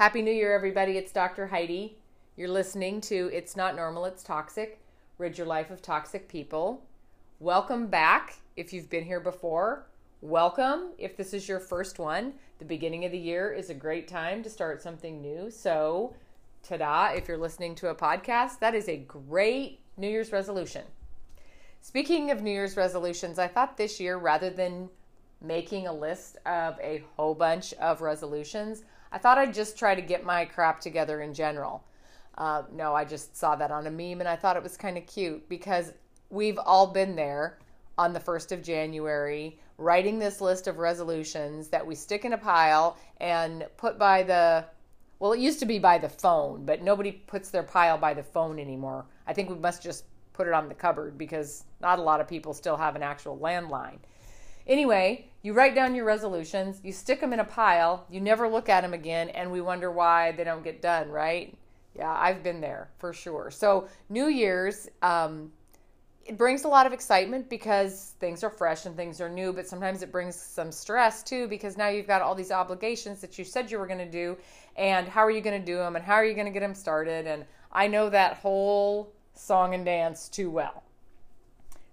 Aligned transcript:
Happy 0.00 0.22
New 0.22 0.32
Year, 0.32 0.54
everybody. 0.54 0.96
It's 0.96 1.12
Dr. 1.12 1.48
Heidi. 1.48 1.98
You're 2.34 2.48
listening 2.48 3.02
to 3.02 3.28
It's 3.34 3.54
Not 3.54 3.76
Normal, 3.76 4.06
It's 4.06 4.22
Toxic. 4.22 4.80
Rid 5.18 5.36
Your 5.36 5.46
Life 5.46 5.70
of 5.70 5.82
Toxic 5.82 6.26
People. 6.26 6.82
Welcome 7.38 7.86
back 7.88 8.38
if 8.56 8.72
you've 8.72 8.88
been 8.88 9.04
here 9.04 9.20
before. 9.20 9.84
Welcome 10.22 10.92
if 10.96 11.18
this 11.18 11.34
is 11.34 11.46
your 11.46 11.60
first 11.60 11.98
one. 11.98 12.32
The 12.60 12.64
beginning 12.64 13.04
of 13.04 13.12
the 13.12 13.18
year 13.18 13.52
is 13.52 13.68
a 13.68 13.74
great 13.74 14.08
time 14.08 14.42
to 14.42 14.48
start 14.48 14.80
something 14.80 15.20
new. 15.20 15.50
So, 15.50 16.14
ta 16.62 16.78
da, 16.78 17.08
if 17.08 17.28
you're 17.28 17.36
listening 17.36 17.74
to 17.74 17.88
a 17.88 17.94
podcast, 17.94 18.58
that 18.60 18.74
is 18.74 18.88
a 18.88 18.96
great 18.96 19.80
New 19.98 20.08
Year's 20.08 20.32
resolution. 20.32 20.84
Speaking 21.82 22.30
of 22.30 22.40
New 22.40 22.52
Year's 22.52 22.78
resolutions, 22.78 23.38
I 23.38 23.48
thought 23.48 23.76
this 23.76 24.00
year, 24.00 24.16
rather 24.16 24.48
than 24.48 24.88
making 25.42 25.86
a 25.86 25.92
list 25.92 26.38
of 26.46 26.80
a 26.80 27.04
whole 27.18 27.34
bunch 27.34 27.74
of 27.74 28.00
resolutions, 28.00 28.82
I 29.12 29.18
thought 29.18 29.38
I'd 29.38 29.54
just 29.54 29.78
try 29.78 29.94
to 29.94 30.02
get 30.02 30.24
my 30.24 30.44
crap 30.44 30.80
together 30.80 31.22
in 31.22 31.34
general. 31.34 31.84
Uh, 32.38 32.62
no, 32.72 32.94
I 32.94 33.04
just 33.04 33.36
saw 33.36 33.56
that 33.56 33.70
on 33.70 33.86
a 33.86 33.90
meme 33.90 34.20
and 34.20 34.28
I 34.28 34.36
thought 34.36 34.56
it 34.56 34.62
was 34.62 34.76
kind 34.76 34.96
of 34.96 35.06
cute 35.06 35.48
because 35.48 35.92
we've 36.30 36.58
all 36.58 36.86
been 36.86 37.16
there 37.16 37.58
on 37.98 38.12
the 38.12 38.20
1st 38.20 38.52
of 38.52 38.62
January 38.62 39.58
writing 39.76 40.18
this 40.18 40.40
list 40.40 40.66
of 40.66 40.78
resolutions 40.78 41.68
that 41.68 41.86
we 41.86 41.94
stick 41.94 42.24
in 42.24 42.34
a 42.34 42.38
pile 42.38 42.96
and 43.18 43.66
put 43.76 43.98
by 43.98 44.22
the 44.22 44.64
well, 45.18 45.34
it 45.34 45.40
used 45.40 45.58
to 45.58 45.66
be 45.66 45.78
by 45.78 45.98
the 45.98 46.08
phone, 46.08 46.64
but 46.64 46.82
nobody 46.82 47.12
puts 47.12 47.50
their 47.50 47.62
pile 47.62 47.98
by 47.98 48.14
the 48.14 48.22
phone 48.22 48.58
anymore. 48.58 49.04
I 49.26 49.34
think 49.34 49.50
we 49.50 49.56
must 49.56 49.82
just 49.82 50.04
put 50.32 50.46
it 50.46 50.54
on 50.54 50.66
the 50.66 50.74
cupboard 50.74 51.18
because 51.18 51.64
not 51.82 51.98
a 51.98 52.02
lot 52.02 52.22
of 52.22 52.26
people 52.26 52.54
still 52.54 52.78
have 52.78 52.96
an 52.96 53.02
actual 53.02 53.36
landline. 53.36 53.98
Anyway, 54.66 55.29
you 55.42 55.54
write 55.54 55.74
down 55.74 55.94
your 55.94 56.04
resolutions, 56.04 56.80
you 56.84 56.92
stick 56.92 57.20
them 57.20 57.32
in 57.32 57.40
a 57.40 57.44
pile, 57.44 58.06
you 58.10 58.20
never 58.20 58.48
look 58.48 58.68
at 58.68 58.82
them 58.82 58.92
again, 58.92 59.30
and 59.30 59.50
we 59.50 59.60
wonder 59.60 59.90
why 59.90 60.32
they 60.32 60.44
don't 60.44 60.62
get 60.62 60.82
done, 60.82 61.08
right? 61.08 61.56
Yeah, 61.96 62.12
I've 62.12 62.42
been 62.42 62.60
there 62.60 62.90
for 62.98 63.12
sure. 63.12 63.50
So, 63.50 63.88
New 64.10 64.26
Year's, 64.26 64.88
um, 65.02 65.50
it 66.26 66.36
brings 66.36 66.64
a 66.64 66.68
lot 66.68 66.86
of 66.86 66.92
excitement 66.92 67.48
because 67.48 68.14
things 68.20 68.44
are 68.44 68.50
fresh 68.50 68.84
and 68.84 68.94
things 68.94 69.20
are 69.20 69.30
new, 69.30 69.52
but 69.52 69.66
sometimes 69.66 70.02
it 70.02 70.12
brings 70.12 70.36
some 70.36 70.70
stress 70.70 71.22
too 71.22 71.48
because 71.48 71.76
now 71.76 71.88
you've 71.88 72.06
got 72.06 72.22
all 72.22 72.34
these 72.34 72.52
obligations 72.52 73.20
that 73.22 73.38
you 73.38 73.44
said 73.44 73.70
you 73.70 73.78
were 73.78 73.86
going 73.86 73.98
to 73.98 74.10
do, 74.10 74.36
and 74.76 75.08
how 75.08 75.22
are 75.22 75.30
you 75.30 75.40
going 75.40 75.58
to 75.58 75.66
do 75.66 75.78
them, 75.78 75.96
and 75.96 76.04
how 76.04 76.14
are 76.14 76.24
you 76.24 76.34
going 76.34 76.46
to 76.46 76.52
get 76.52 76.60
them 76.60 76.74
started? 76.74 77.26
And 77.26 77.46
I 77.72 77.86
know 77.86 78.10
that 78.10 78.34
whole 78.34 79.12
song 79.34 79.74
and 79.74 79.84
dance 79.84 80.28
too 80.28 80.50
well. 80.50 80.82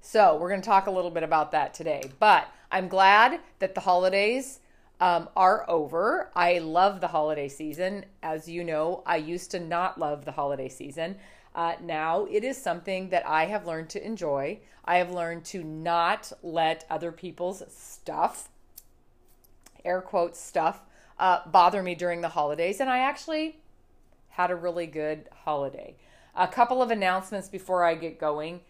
So, 0.02 0.38
we're 0.38 0.50
going 0.50 0.62
to 0.62 0.68
talk 0.68 0.88
a 0.88 0.92
little 0.92 1.12
bit 1.12 1.24
about 1.24 1.54
that 1.54 1.74
today. 1.74 2.12
But 2.20 2.48
I'm 2.72 2.88
glad 2.88 3.40
that 3.60 3.76
the 3.76 3.82
holidays 3.82 4.60
um, 5.00 5.30
are 5.36 5.70
over. 5.70 6.30
I 6.36 6.60
love 6.60 7.02
the 7.02 7.08
holiday 7.08 7.48
season. 7.48 8.06
As 8.22 8.50
you 8.50 8.64
know, 8.64 9.04
I 9.06 9.18
used 9.18 9.52
to 9.52 9.60
not 9.60 10.00
love 10.00 10.26
the 10.26 10.32
holiday 10.32 10.70
season. 10.70 11.18
Uh, 11.56 11.74
now 11.82 12.28
it 12.30 12.44
is 12.44 12.58
something 12.58 13.10
that 13.10 13.28
I 13.28 13.46
have 13.46 13.66
learned 13.66 13.90
to 13.90 14.06
enjoy. 14.06 14.60
I 14.86 14.98
have 14.98 15.12
learned 15.12 15.46
to 15.46 15.64
not 15.64 16.32
let 16.44 16.86
other 16.90 17.12
people's 17.12 17.64
stuff, 17.70 18.50
air 19.84 20.02
quotes 20.02 20.40
stuff, 20.40 20.82
uh, 21.20 21.42
bother 21.50 21.82
me 21.82 21.96
during 21.96 22.22
the 22.22 22.30
holidays. 22.30 22.80
And 22.80 22.90
I 22.90 23.00
actually 23.00 23.58
had 24.30 24.52
a 24.52 24.56
really 24.56 24.86
good 24.86 25.30
holiday. 25.46 25.96
A 26.36 26.48
couple 26.48 26.82
of 26.82 26.92
announcements 26.92 27.50
before 27.50 27.84
I 27.84 27.96
get 27.96 28.20
going. 28.20 28.62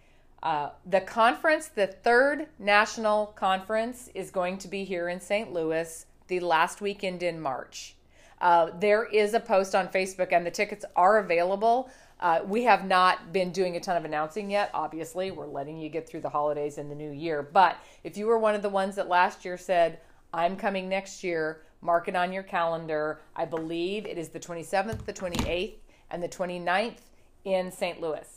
Uh, 0.44 0.70
the 0.86 1.02
conference, 1.02 1.68
the 1.68 1.88
third 1.88 2.48
national 2.60 3.28
conference, 3.28 4.10
is 4.14 4.30
going 4.30 4.58
to 4.60 4.68
be 4.68 4.84
here 4.84 5.10
in 5.10 5.20
St. 5.20 5.52
Louis 5.52 6.06
the 6.28 6.40
last 6.40 6.82
weekend 6.82 7.24
in 7.24 7.40
March. 7.42 7.96
Uh, 8.40 8.70
there 8.80 9.06
is 9.06 9.34
a 9.34 9.40
post 9.40 9.74
on 9.74 9.88
Facebook, 9.88 10.32
and 10.32 10.46
the 10.46 10.52
tickets 10.52 10.86
are 10.96 11.18
available. 11.18 11.90
Uh, 12.20 12.42
we 12.46 12.64
have 12.64 12.86
not 12.86 13.32
been 13.32 13.52
doing 13.52 13.76
a 13.76 13.80
ton 13.80 13.98
of 13.98 14.06
announcing 14.06 14.50
yet. 14.50 14.70
Obviously, 14.74 15.32
we're 15.32 15.48
letting 15.48 15.78
you 15.78 15.90
get 15.90 16.08
through 16.08 16.22
the 16.22 16.30
holidays 16.30 16.78
and 16.78 16.90
the 16.90 16.96
new 16.96 17.12
year. 17.12 17.42
But 17.42 17.78
if 18.04 18.18
you 18.18 18.28
were 18.28 18.38
one 18.38 18.56
of 18.56 18.62
the 18.62 18.70
ones 18.70 18.96
that 18.96 19.08
last 19.08 19.46
year 19.46 19.58
said, 19.58 20.00
I'm 20.34 20.56
coming 20.56 20.90
next 20.90 21.24
year, 21.24 21.62
mark 21.82 22.08
it 22.08 22.16
on 22.16 22.32
your 22.32 22.44
calendar. 22.44 23.22
I 23.36 23.46
believe 23.46 24.06
it 24.06 24.18
is 24.18 24.30
the 24.30 24.40
27th, 24.40 25.06
the 25.06 25.14
28th, 25.14 25.76
and 26.12 26.22
the 26.22 26.30
29th 26.30 26.98
in 27.44 27.72
St. 27.72 28.02
Louis. 28.02 28.37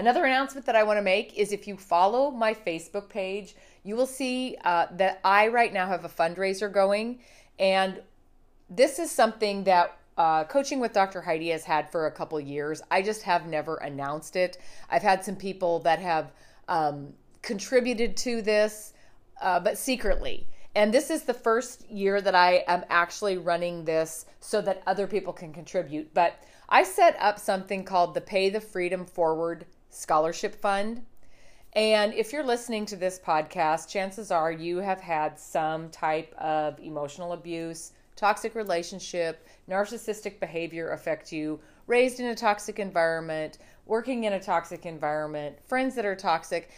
Another 0.00 0.24
announcement 0.24 0.64
that 0.64 0.76
I 0.76 0.82
want 0.82 0.96
to 0.96 1.02
make 1.02 1.36
is 1.36 1.52
if 1.52 1.68
you 1.68 1.76
follow 1.76 2.30
my 2.30 2.54
Facebook 2.54 3.10
page, 3.10 3.54
you 3.84 3.96
will 3.96 4.06
see 4.06 4.56
uh, 4.64 4.86
that 4.92 5.20
I 5.22 5.48
right 5.48 5.74
now 5.74 5.86
have 5.88 6.06
a 6.06 6.08
fundraiser 6.08 6.72
going. 6.72 7.18
And 7.58 8.00
this 8.70 8.98
is 8.98 9.10
something 9.10 9.62
that 9.64 9.98
uh, 10.16 10.44
coaching 10.44 10.80
with 10.80 10.94
Dr. 10.94 11.20
Heidi 11.20 11.50
has 11.50 11.64
had 11.64 11.92
for 11.92 12.06
a 12.06 12.10
couple 12.10 12.40
years. 12.40 12.80
I 12.90 13.02
just 13.02 13.24
have 13.24 13.46
never 13.46 13.76
announced 13.76 14.36
it. 14.36 14.56
I've 14.88 15.02
had 15.02 15.22
some 15.22 15.36
people 15.36 15.80
that 15.80 15.98
have 15.98 16.32
um, 16.66 17.12
contributed 17.42 18.16
to 18.18 18.40
this, 18.40 18.94
uh, 19.42 19.60
but 19.60 19.76
secretly. 19.76 20.46
And 20.74 20.94
this 20.94 21.10
is 21.10 21.24
the 21.24 21.34
first 21.34 21.86
year 21.90 22.22
that 22.22 22.34
I 22.34 22.64
am 22.68 22.86
actually 22.88 23.36
running 23.36 23.84
this 23.84 24.24
so 24.40 24.62
that 24.62 24.82
other 24.86 25.06
people 25.06 25.34
can 25.34 25.52
contribute. 25.52 26.14
But 26.14 26.42
I 26.70 26.84
set 26.84 27.18
up 27.20 27.38
something 27.38 27.84
called 27.84 28.14
the 28.14 28.22
Pay 28.22 28.48
the 28.48 28.62
Freedom 28.62 29.04
Forward 29.04 29.66
Scholarship 29.90 30.54
Fund. 30.54 31.04
And 31.74 32.14
if 32.14 32.32
you're 32.32 32.44
listening 32.44 32.86
to 32.86 32.96
this 32.96 33.18
podcast, 33.18 33.88
chances 33.88 34.30
are 34.30 34.50
you 34.50 34.78
have 34.78 35.00
had 35.00 35.38
some 35.38 35.90
type 35.90 36.34
of 36.38 36.80
emotional 36.80 37.32
abuse, 37.32 37.92
toxic 38.16 38.54
relationship, 38.54 39.46
narcissistic 39.68 40.40
behavior 40.40 40.90
affect 40.90 41.32
you, 41.32 41.60
raised 41.86 42.18
in 42.18 42.26
a 42.26 42.34
toxic 42.34 42.78
environment, 42.78 43.58
working 43.86 44.24
in 44.24 44.32
a 44.32 44.40
toxic 44.40 44.86
environment, 44.86 45.56
friends 45.64 45.94
that 45.94 46.04
are 46.04 46.16
toxic, 46.16 46.70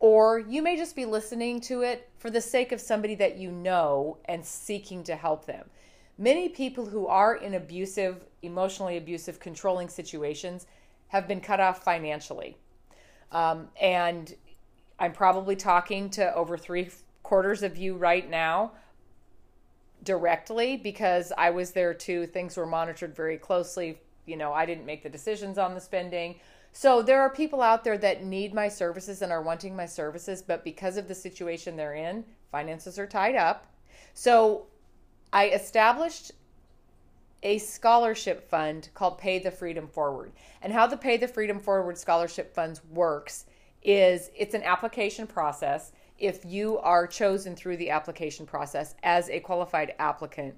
or 0.00 0.40
you 0.40 0.62
may 0.62 0.76
just 0.76 0.96
be 0.96 1.04
listening 1.04 1.60
to 1.60 1.82
it 1.82 2.10
for 2.18 2.30
the 2.30 2.40
sake 2.40 2.72
of 2.72 2.80
somebody 2.80 3.14
that 3.14 3.36
you 3.36 3.52
know 3.52 4.18
and 4.24 4.44
seeking 4.44 5.04
to 5.04 5.14
help 5.14 5.46
them. 5.46 5.70
Many 6.18 6.48
people 6.48 6.86
who 6.86 7.06
are 7.06 7.36
in 7.36 7.54
abusive, 7.54 8.24
emotionally 8.42 8.96
abusive, 8.96 9.38
controlling 9.40 9.88
situations 9.88 10.66
have 11.12 11.28
been 11.28 11.42
cut 11.42 11.60
off 11.60 11.84
financially. 11.84 12.56
Um, 13.30 13.68
and 13.78 14.34
I'm 14.98 15.12
probably 15.12 15.56
talking 15.56 16.08
to 16.10 16.34
over 16.34 16.56
three 16.56 16.88
quarters 17.22 17.62
of 17.62 17.76
you 17.76 17.96
right 17.96 18.28
now 18.28 18.72
directly 20.02 20.78
because 20.78 21.30
I 21.36 21.50
was 21.50 21.72
there 21.72 21.92
too. 21.92 22.26
Things 22.26 22.56
were 22.56 22.64
monitored 22.64 23.14
very 23.14 23.36
closely. 23.36 24.00
You 24.24 24.38
know, 24.38 24.54
I 24.54 24.64
didn't 24.64 24.86
make 24.86 25.02
the 25.02 25.10
decisions 25.10 25.58
on 25.58 25.74
the 25.74 25.82
spending. 25.82 26.36
So 26.72 27.02
there 27.02 27.20
are 27.20 27.28
people 27.28 27.60
out 27.60 27.84
there 27.84 27.98
that 27.98 28.24
need 28.24 28.54
my 28.54 28.68
services 28.68 29.20
and 29.20 29.30
are 29.30 29.42
wanting 29.42 29.76
my 29.76 29.84
services, 29.84 30.40
but 30.40 30.64
because 30.64 30.96
of 30.96 31.08
the 31.08 31.14
situation 31.14 31.76
they're 31.76 31.94
in, 31.94 32.24
finances 32.50 32.98
are 32.98 33.06
tied 33.06 33.36
up. 33.36 33.66
So 34.14 34.64
I 35.30 35.50
established 35.50 36.32
a 37.42 37.58
scholarship 37.58 38.48
fund 38.48 38.88
called 38.94 39.18
Pay 39.18 39.38
the 39.38 39.50
Freedom 39.50 39.86
Forward. 39.86 40.32
And 40.60 40.72
how 40.72 40.86
the 40.86 40.96
Pay 40.96 41.16
the 41.16 41.28
Freedom 41.28 41.58
Forward 41.58 41.98
scholarship 41.98 42.54
funds 42.54 42.82
works 42.90 43.46
is 43.82 44.30
it's 44.36 44.54
an 44.54 44.62
application 44.62 45.26
process. 45.26 45.92
If 46.18 46.44
you 46.44 46.78
are 46.78 47.06
chosen 47.06 47.56
through 47.56 47.78
the 47.78 47.90
application 47.90 48.46
process 48.46 48.94
as 49.02 49.28
a 49.28 49.40
qualified 49.40 49.94
applicant, 49.98 50.54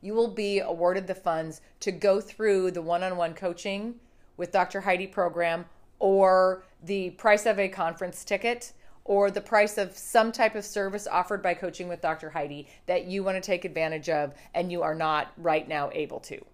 you 0.00 0.14
will 0.14 0.34
be 0.34 0.60
awarded 0.60 1.06
the 1.06 1.14
funds 1.14 1.60
to 1.80 1.92
go 1.92 2.20
through 2.20 2.72
the 2.72 2.82
one-on-one 2.82 3.34
coaching 3.34 3.94
with 4.36 4.50
Dr. 4.50 4.80
Heidi 4.80 5.06
program 5.06 5.66
or 5.98 6.64
the 6.82 7.10
price 7.10 7.46
of 7.46 7.58
a 7.58 7.68
conference 7.68 8.24
ticket 8.24 8.72
or 9.04 9.30
the 9.30 9.40
price 9.40 9.78
of 9.78 9.96
some 9.96 10.32
type 10.32 10.54
of 10.54 10.64
service 10.64 11.06
offered 11.06 11.42
by 11.42 11.54
Coaching 11.54 11.88
with 11.88 12.00
Dr. 12.00 12.30
Heidi 12.30 12.68
that 12.86 13.06
you 13.06 13.22
want 13.24 13.36
to 13.36 13.40
take 13.40 13.64
advantage 13.64 14.08
of 14.08 14.34
and 14.54 14.70
you 14.70 14.82
are 14.82 14.94
not 14.94 15.32
right 15.36 15.66
now 15.66 15.90
able 15.92 16.20
to. 16.20 16.44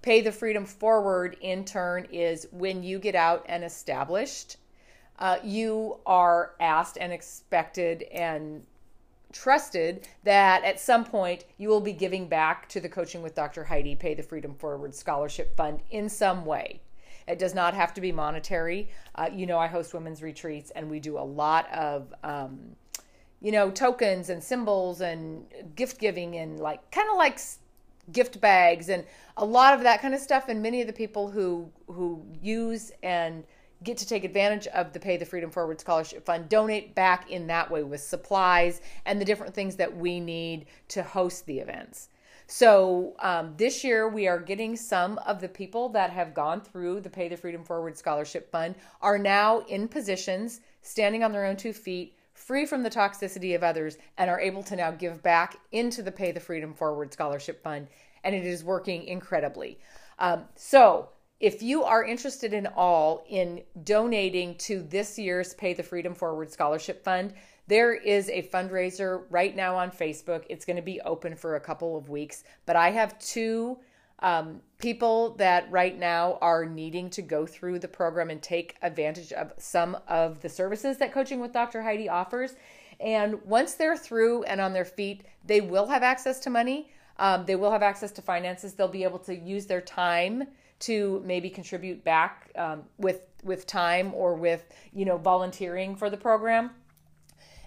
Pay 0.00 0.20
the 0.20 0.32
Freedom 0.32 0.64
Forward, 0.64 1.36
in 1.40 1.64
turn, 1.64 2.06
is 2.12 2.46
when 2.52 2.82
you 2.82 2.98
get 2.98 3.14
out 3.14 3.44
and 3.48 3.64
established, 3.64 4.56
uh, 5.18 5.38
you 5.42 5.98
are 6.06 6.54
asked 6.60 6.96
and 7.00 7.12
expected 7.12 8.04
and 8.04 8.64
trusted 9.32 10.08
that 10.22 10.64
at 10.64 10.80
some 10.80 11.04
point 11.04 11.44
you 11.58 11.68
will 11.68 11.80
be 11.80 11.92
giving 11.92 12.28
back 12.28 12.68
to 12.68 12.80
the 12.80 12.88
Coaching 12.88 13.22
with 13.22 13.34
Dr. 13.34 13.64
Heidi 13.64 13.94
Pay 13.96 14.14
the 14.14 14.22
Freedom 14.22 14.54
Forward 14.54 14.94
Scholarship 14.94 15.56
Fund 15.56 15.80
in 15.90 16.08
some 16.08 16.44
way. 16.44 16.80
It 17.28 17.38
does 17.38 17.54
not 17.54 17.74
have 17.74 17.92
to 17.94 18.00
be 18.00 18.10
monetary. 18.10 18.88
Uh, 19.14 19.28
you 19.32 19.46
know, 19.46 19.58
I 19.58 19.66
host 19.66 19.92
women's 19.94 20.22
retreats 20.22 20.70
and 20.74 20.90
we 20.90 20.98
do 20.98 21.18
a 21.18 21.20
lot 21.20 21.70
of, 21.72 22.12
um, 22.24 22.58
you 23.40 23.52
know, 23.52 23.70
tokens 23.70 24.30
and 24.30 24.42
symbols 24.42 25.00
and 25.00 25.44
gift 25.76 25.98
giving 25.98 26.36
and 26.36 26.58
like 26.58 26.90
kind 26.90 27.08
of 27.10 27.16
like 27.16 27.38
gift 28.10 28.40
bags 28.40 28.88
and 28.88 29.04
a 29.36 29.44
lot 29.44 29.74
of 29.74 29.82
that 29.82 30.00
kind 30.00 30.14
of 30.14 30.20
stuff. 30.20 30.48
And 30.48 30.62
many 30.62 30.80
of 30.80 30.86
the 30.86 30.92
people 30.92 31.30
who 31.30 31.70
who 31.86 32.24
use 32.40 32.90
and 33.02 33.44
get 33.84 33.96
to 33.98 34.06
take 34.06 34.24
advantage 34.24 34.66
of 34.68 34.92
the 34.92 34.98
Pay 34.98 35.16
the 35.16 35.24
Freedom 35.24 35.50
Forward 35.50 35.80
Scholarship 35.80 36.24
Fund 36.24 36.48
donate 36.48 36.94
back 36.94 37.30
in 37.30 37.46
that 37.46 37.70
way 37.70 37.84
with 37.84 38.00
supplies 38.00 38.80
and 39.04 39.20
the 39.20 39.24
different 39.24 39.54
things 39.54 39.76
that 39.76 39.96
we 39.96 40.18
need 40.18 40.66
to 40.88 41.02
host 41.02 41.46
the 41.46 41.60
events. 41.60 42.08
So 42.50 43.14
um, 43.18 43.52
this 43.58 43.84
year 43.84 44.08
we 44.08 44.26
are 44.26 44.40
getting 44.40 44.74
some 44.74 45.18
of 45.26 45.38
the 45.42 45.50
people 45.50 45.90
that 45.90 46.08
have 46.10 46.32
gone 46.32 46.62
through 46.62 47.00
the 47.00 47.10
Pay 47.10 47.28
the 47.28 47.36
Freedom 47.36 47.62
Forward 47.62 47.98
Scholarship 47.98 48.50
Fund 48.50 48.74
are 49.02 49.18
now 49.18 49.60
in 49.68 49.86
positions, 49.86 50.62
standing 50.80 51.22
on 51.22 51.30
their 51.30 51.44
own 51.44 51.56
two 51.56 51.74
feet, 51.74 52.16
free 52.32 52.64
from 52.64 52.82
the 52.82 52.88
toxicity 52.88 53.54
of 53.54 53.62
others, 53.62 53.98
and 54.16 54.30
are 54.30 54.40
able 54.40 54.62
to 54.62 54.76
now 54.76 54.90
give 54.90 55.22
back 55.22 55.58
into 55.72 56.02
the 56.02 56.10
Pay 56.10 56.32
the 56.32 56.40
Freedom 56.40 56.72
Forward 56.72 57.12
Scholarship 57.12 57.62
Fund. 57.62 57.86
And 58.24 58.34
it 58.34 58.46
is 58.46 58.64
working 58.64 59.04
incredibly. 59.04 59.78
Um, 60.18 60.44
so 60.54 61.10
if 61.40 61.62
you 61.62 61.84
are 61.84 62.02
interested 62.02 62.54
in 62.54 62.66
all 62.66 63.26
in 63.28 63.62
donating 63.84 64.54
to 64.56 64.82
this 64.84 65.18
year's 65.18 65.52
Pay 65.52 65.74
the 65.74 65.82
Freedom 65.82 66.14
Forward 66.14 66.50
Scholarship 66.50 67.04
Fund, 67.04 67.34
there 67.68 67.94
is 67.94 68.30
a 68.30 68.42
fundraiser 68.42 69.24
right 69.30 69.54
now 69.54 69.76
on 69.76 69.90
Facebook. 69.90 70.44
It's 70.48 70.64
going 70.64 70.76
to 70.76 70.82
be 70.82 71.00
open 71.02 71.36
for 71.36 71.56
a 71.56 71.60
couple 71.60 71.96
of 71.96 72.08
weeks, 72.08 72.44
but 72.66 72.76
I 72.76 72.90
have 72.90 73.18
two 73.18 73.78
um, 74.20 74.60
people 74.78 75.34
that 75.36 75.70
right 75.70 75.96
now 75.96 76.38
are 76.40 76.64
needing 76.64 77.10
to 77.10 77.22
go 77.22 77.46
through 77.46 77.78
the 77.78 77.88
program 77.88 78.30
and 78.30 78.42
take 78.42 78.76
advantage 78.82 79.32
of 79.32 79.52
some 79.58 79.96
of 80.08 80.40
the 80.40 80.48
services 80.48 80.96
that 80.98 81.12
Coaching 81.12 81.40
with 81.40 81.52
Dr. 81.52 81.82
Heidi 81.82 82.08
offers. 82.08 82.56
And 83.00 83.40
once 83.44 83.74
they're 83.74 83.96
through 83.96 84.42
and 84.44 84.60
on 84.60 84.72
their 84.72 84.84
feet, 84.84 85.24
they 85.44 85.60
will 85.60 85.86
have 85.86 86.02
access 86.02 86.40
to 86.40 86.50
money. 86.50 86.90
Um, 87.18 87.44
they 87.44 87.54
will 87.54 87.70
have 87.70 87.82
access 87.82 88.10
to 88.12 88.22
finances. 88.22 88.74
They'll 88.74 88.88
be 88.88 89.04
able 89.04 89.20
to 89.20 89.36
use 89.36 89.66
their 89.66 89.80
time 89.80 90.44
to 90.80 91.22
maybe 91.24 91.50
contribute 91.50 92.02
back 92.02 92.50
um, 92.56 92.84
with 92.98 93.22
with 93.44 93.66
time 93.66 94.12
or 94.14 94.34
with 94.34 94.64
you 94.92 95.04
know 95.04 95.16
volunteering 95.16 95.94
for 95.94 96.10
the 96.10 96.16
program 96.16 96.70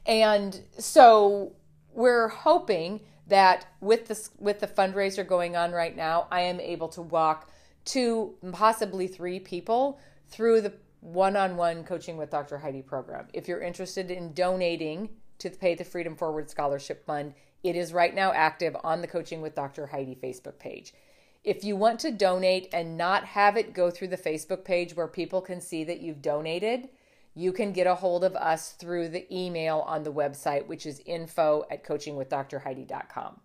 and 0.06 0.62
so 0.78 1.54
we're 1.94 2.28
hoping 2.28 3.02
that 3.28 3.66
with 3.80 4.08
this 4.08 4.32
with 4.40 4.60
the 4.60 4.68
fundraiser 4.68 5.26
going 5.26 5.56
on 5.56 5.72
right 5.72 5.96
now 5.96 6.28
i 6.32 6.42
am 6.42 6.60
able 6.60 6.88
to 6.88 7.02
walk 7.02 7.50
two 7.86 8.36
possibly 8.52 9.08
three 9.08 9.40
people 9.40 10.00
through 10.28 10.62
the 10.62 10.74
one-on-one 11.02 11.84
coaching 11.84 12.18
with 12.18 12.30
dr 12.30 12.58
heidi 12.60 12.82
program. 12.82 13.28
If 13.34 13.48
you're 13.48 13.62
interested 13.62 14.12
in 14.12 14.34
donating 14.34 15.10
to 15.40 15.50
pay 15.50 15.74
the 15.76 15.84
freedom 15.84 16.16
forward 16.16 16.50
scholarship 16.50 17.06
fund 17.06 17.34
it 17.64 17.76
is 17.76 17.94
right 17.94 18.14
now 18.14 18.32
active 18.34 18.76
on 18.84 19.02
the 19.02 19.08
coaching 19.08 19.42
with 19.42 19.56
dr 19.56 19.88
heidi 19.88 20.16
facebook 20.16 20.60
page. 20.60 20.94
If 21.44 21.64
you 21.64 21.76
want 21.76 22.00
to 22.02 22.12
donate 22.12 22.70
and 22.72 22.98
not 22.98 23.26
have 23.26 23.58
it 23.58 23.74
go 23.74 23.90
through 23.90 24.10
the 24.10 24.18
Facebook 24.18 24.64
page 24.64 24.96
where 24.96 25.08
people 25.08 25.42
can 25.42 25.60
see 25.60 25.84
that 25.86 26.00
you've 26.00 26.22
donated, 26.22 26.90
you 27.34 27.54
can 27.54 27.72
get 27.72 27.88
a 27.88 27.96
hold 27.96 28.24
of 28.24 28.36
us 28.36 28.72
through 28.74 29.10
the 29.10 29.26
email 29.34 29.80
on 29.88 30.04
the 30.04 30.12
website, 30.12 30.68
which 30.68 30.86
is 30.86 31.02
info 31.06 31.64
at 31.72 31.86
coachingwithdrheidi.com. 31.86 33.40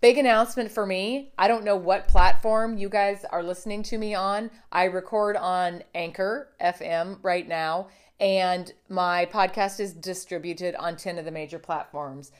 Big 0.00 0.18
announcement 0.18 0.70
for 0.70 0.84
me. 0.84 1.32
I 1.38 1.48
don't 1.48 1.64
know 1.64 1.76
what 1.76 2.08
platform 2.08 2.76
you 2.76 2.90
guys 2.90 3.24
are 3.30 3.42
listening 3.42 3.82
to 3.84 3.96
me 3.96 4.14
on. 4.14 4.50
I 4.70 4.84
record 4.84 5.36
on 5.36 5.82
Anchor 5.94 6.50
FM 6.60 7.18
right 7.22 7.48
now, 7.48 7.88
and 8.20 8.70
my 8.90 9.24
podcast 9.26 9.80
is 9.80 9.94
distributed 9.94 10.74
on 10.74 10.96
10 10.96 11.18
of 11.18 11.24
the 11.24 11.30
major 11.30 11.58
platforms. 11.58 12.32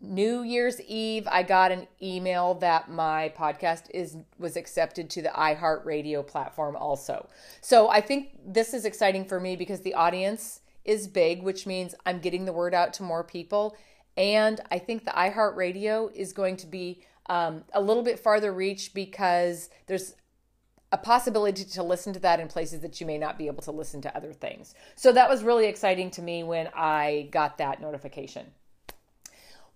New 0.00 0.42
Year's 0.42 0.80
Eve, 0.82 1.26
I 1.30 1.42
got 1.42 1.72
an 1.72 1.88
email 2.02 2.54
that 2.54 2.90
my 2.90 3.32
podcast 3.36 3.84
is 3.90 4.16
was 4.38 4.56
accepted 4.56 5.08
to 5.10 5.22
the 5.22 5.30
iHeartRadio 5.30 6.26
platform 6.26 6.76
also. 6.76 7.28
So 7.62 7.88
I 7.88 8.00
think 8.00 8.38
this 8.46 8.74
is 8.74 8.84
exciting 8.84 9.24
for 9.24 9.40
me 9.40 9.56
because 9.56 9.80
the 9.80 9.94
audience 9.94 10.60
is 10.84 11.08
big, 11.08 11.42
which 11.42 11.66
means 11.66 11.94
I'm 12.04 12.20
getting 12.20 12.44
the 12.44 12.52
word 12.52 12.74
out 12.74 12.92
to 12.94 13.02
more 13.02 13.24
people. 13.24 13.76
And 14.16 14.60
I 14.70 14.78
think 14.78 15.04
the 15.04 15.10
iHeartRadio 15.12 16.14
is 16.14 16.32
going 16.32 16.56
to 16.58 16.66
be 16.66 17.02
um, 17.28 17.64
a 17.72 17.80
little 17.80 18.02
bit 18.02 18.18
farther 18.18 18.52
reach 18.52 18.94
because 18.94 19.68
there's 19.86 20.14
a 20.92 20.98
possibility 20.98 21.64
to 21.64 21.82
listen 21.82 22.12
to 22.12 22.20
that 22.20 22.38
in 22.38 22.48
places 22.48 22.80
that 22.80 23.00
you 23.00 23.06
may 23.06 23.18
not 23.18 23.36
be 23.36 23.48
able 23.48 23.62
to 23.62 23.72
listen 23.72 24.00
to 24.02 24.16
other 24.16 24.32
things. 24.32 24.74
So 24.94 25.10
that 25.12 25.28
was 25.28 25.42
really 25.42 25.66
exciting 25.66 26.10
to 26.12 26.22
me 26.22 26.44
when 26.44 26.68
I 26.74 27.28
got 27.32 27.58
that 27.58 27.80
notification. 27.80 28.46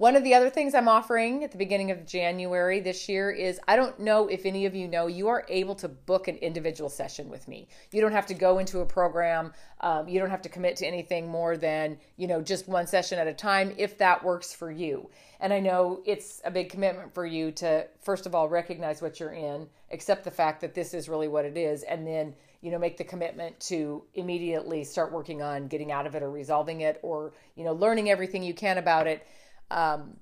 One 0.00 0.16
of 0.16 0.24
the 0.24 0.32
other 0.32 0.48
things 0.48 0.74
I'm 0.74 0.88
offering 0.88 1.44
at 1.44 1.52
the 1.52 1.58
beginning 1.58 1.90
of 1.90 2.06
January 2.06 2.80
this 2.80 3.06
year 3.06 3.30
is 3.30 3.60
I 3.68 3.76
don't 3.76 4.00
know 4.00 4.28
if 4.28 4.46
any 4.46 4.64
of 4.64 4.74
you 4.74 4.88
know, 4.88 5.08
you 5.08 5.28
are 5.28 5.44
able 5.46 5.74
to 5.74 5.88
book 5.88 6.26
an 6.26 6.36
individual 6.36 6.88
session 6.88 7.28
with 7.28 7.46
me. 7.46 7.68
You 7.92 8.00
don't 8.00 8.12
have 8.12 8.24
to 8.28 8.34
go 8.34 8.60
into 8.60 8.80
a 8.80 8.86
program. 8.86 9.52
Um, 9.82 10.08
you 10.08 10.18
don't 10.18 10.30
have 10.30 10.40
to 10.40 10.48
commit 10.48 10.76
to 10.76 10.86
anything 10.86 11.28
more 11.28 11.58
than, 11.58 11.98
you 12.16 12.26
know, 12.28 12.40
just 12.40 12.66
one 12.66 12.86
session 12.86 13.18
at 13.18 13.26
a 13.26 13.34
time 13.34 13.74
if 13.76 13.98
that 13.98 14.24
works 14.24 14.54
for 14.54 14.70
you. 14.70 15.10
And 15.38 15.52
I 15.52 15.60
know 15.60 16.00
it's 16.06 16.40
a 16.46 16.50
big 16.50 16.70
commitment 16.70 17.12
for 17.12 17.26
you 17.26 17.52
to, 17.52 17.86
first 18.00 18.24
of 18.24 18.34
all, 18.34 18.48
recognize 18.48 19.02
what 19.02 19.20
you're 19.20 19.34
in, 19.34 19.68
accept 19.92 20.24
the 20.24 20.30
fact 20.30 20.62
that 20.62 20.72
this 20.72 20.94
is 20.94 21.10
really 21.10 21.28
what 21.28 21.44
it 21.44 21.58
is, 21.58 21.82
and 21.82 22.06
then 22.06 22.34
you 22.62 22.70
know 22.70 22.78
make 22.78 22.96
the 22.96 23.04
commitment 23.04 23.58
to 23.58 24.02
immediately 24.14 24.84
start 24.84 25.12
working 25.12 25.42
on 25.42 25.66
getting 25.66 25.90
out 25.92 26.06
of 26.06 26.14
it 26.14 26.22
or 26.22 26.30
resolving 26.30 26.82
it 26.82 26.98
or 27.02 27.32
you 27.54 27.64
know 27.64 27.72
learning 27.72 28.10
everything 28.10 28.42
you 28.42 28.52
can 28.52 28.76
about 28.76 29.06
it 29.06 29.26
um, 29.70 30.16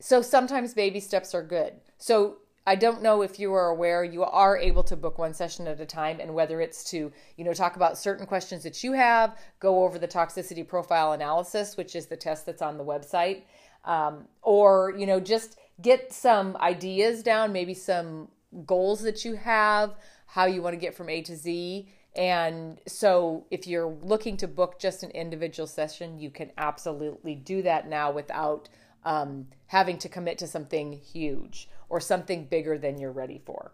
so 0.00 0.22
sometimes 0.22 0.74
baby 0.74 1.00
steps 1.00 1.34
are 1.34 1.42
good. 1.42 1.74
So 1.98 2.38
I 2.66 2.74
don't 2.74 3.00
know 3.00 3.22
if 3.22 3.38
you 3.38 3.54
are 3.54 3.68
aware, 3.68 4.02
you 4.02 4.24
are 4.24 4.58
able 4.58 4.82
to 4.84 4.96
book 4.96 5.18
one 5.18 5.32
session 5.32 5.68
at 5.68 5.80
a 5.80 5.86
time, 5.86 6.18
and 6.20 6.34
whether 6.34 6.60
it's 6.60 6.82
to, 6.90 7.12
you 7.36 7.44
know, 7.44 7.52
talk 7.52 7.76
about 7.76 7.96
certain 7.96 8.26
questions 8.26 8.64
that 8.64 8.82
you 8.82 8.92
have, 8.92 9.38
go 9.60 9.84
over 9.84 9.98
the 9.98 10.08
toxicity 10.08 10.66
profile 10.66 11.12
analysis, 11.12 11.76
which 11.76 11.94
is 11.94 12.06
the 12.06 12.16
test 12.16 12.44
that's 12.44 12.62
on 12.62 12.76
the 12.76 12.84
website, 12.84 13.42
um, 13.84 14.26
or, 14.42 14.92
you 14.98 15.06
know, 15.06 15.20
just 15.20 15.58
get 15.80 16.12
some 16.12 16.56
ideas 16.56 17.22
down, 17.22 17.52
maybe 17.52 17.72
some 17.72 18.28
goals 18.64 19.00
that 19.02 19.24
you 19.24 19.36
have, 19.36 19.94
how 20.26 20.46
you 20.46 20.60
want 20.60 20.74
to 20.74 20.80
get 20.80 20.94
from 20.94 21.08
A 21.08 21.22
to 21.22 21.36
Z. 21.36 21.88
And 22.16 22.80
so, 22.86 23.44
if 23.50 23.66
you're 23.66 23.94
looking 24.02 24.38
to 24.38 24.48
book 24.48 24.78
just 24.78 25.02
an 25.02 25.10
individual 25.10 25.66
session, 25.66 26.18
you 26.18 26.30
can 26.30 26.50
absolutely 26.56 27.34
do 27.34 27.60
that 27.62 27.88
now 27.88 28.10
without 28.10 28.70
um, 29.04 29.48
having 29.66 29.98
to 29.98 30.08
commit 30.08 30.38
to 30.38 30.46
something 30.46 30.92
huge 30.92 31.68
or 31.90 32.00
something 32.00 32.46
bigger 32.46 32.78
than 32.78 32.98
you're 32.98 33.12
ready 33.12 33.40
for. 33.44 33.72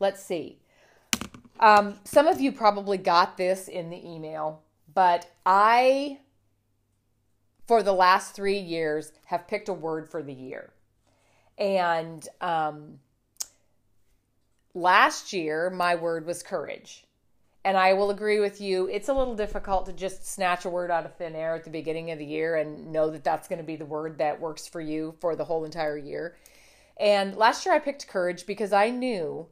Let's 0.00 0.22
see. 0.22 0.58
Um, 1.60 1.98
some 2.04 2.26
of 2.26 2.40
you 2.40 2.50
probably 2.50 2.96
got 2.96 3.36
this 3.36 3.68
in 3.68 3.90
the 3.90 4.08
email, 4.08 4.62
but 4.94 5.30
I, 5.44 6.20
for 7.66 7.82
the 7.82 7.92
last 7.92 8.34
three 8.34 8.58
years, 8.58 9.12
have 9.26 9.46
picked 9.46 9.68
a 9.68 9.74
word 9.74 10.08
for 10.08 10.22
the 10.22 10.32
year. 10.32 10.72
And 11.58 12.26
um, 12.40 13.00
last 14.72 15.32
year, 15.32 15.68
my 15.68 15.94
word 15.94 16.24
was 16.24 16.42
courage. 16.42 17.04
And 17.64 17.76
I 17.76 17.92
will 17.92 18.10
agree 18.10 18.40
with 18.40 18.60
you. 18.60 18.88
It's 18.88 19.08
a 19.08 19.14
little 19.14 19.34
difficult 19.34 19.86
to 19.86 19.92
just 19.92 20.26
snatch 20.26 20.64
a 20.64 20.70
word 20.70 20.90
out 20.90 21.04
of 21.04 21.16
thin 21.16 21.34
air 21.34 21.54
at 21.54 21.64
the 21.64 21.70
beginning 21.70 22.10
of 22.10 22.18
the 22.18 22.24
year 22.24 22.56
and 22.56 22.92
know 22.92 23.10
that 23.10 23.24
that's 23.24 23.48
going 23.48 23.58
to 23.58 23.64
be 23.64 23.76
the 23.76 23.84
word 23.84 24.18
that 24.18 24.40
works 24.40 24.66
for 24.66 24.80
you 24.80 25.14
for 25.20 25.36
the 25.36 25.44
whole 25.44 25.64
entire 25.64 25.98
year. 25.98 26.36
And 26.98 27.36
last 27.36 27.66
year 27.66 27.74
I 27.74 27.78
picked 27.78 28.08
courage 28.08 28.46
because 28.46 28.72
I 28.72 28.90
knew 28.90 29.46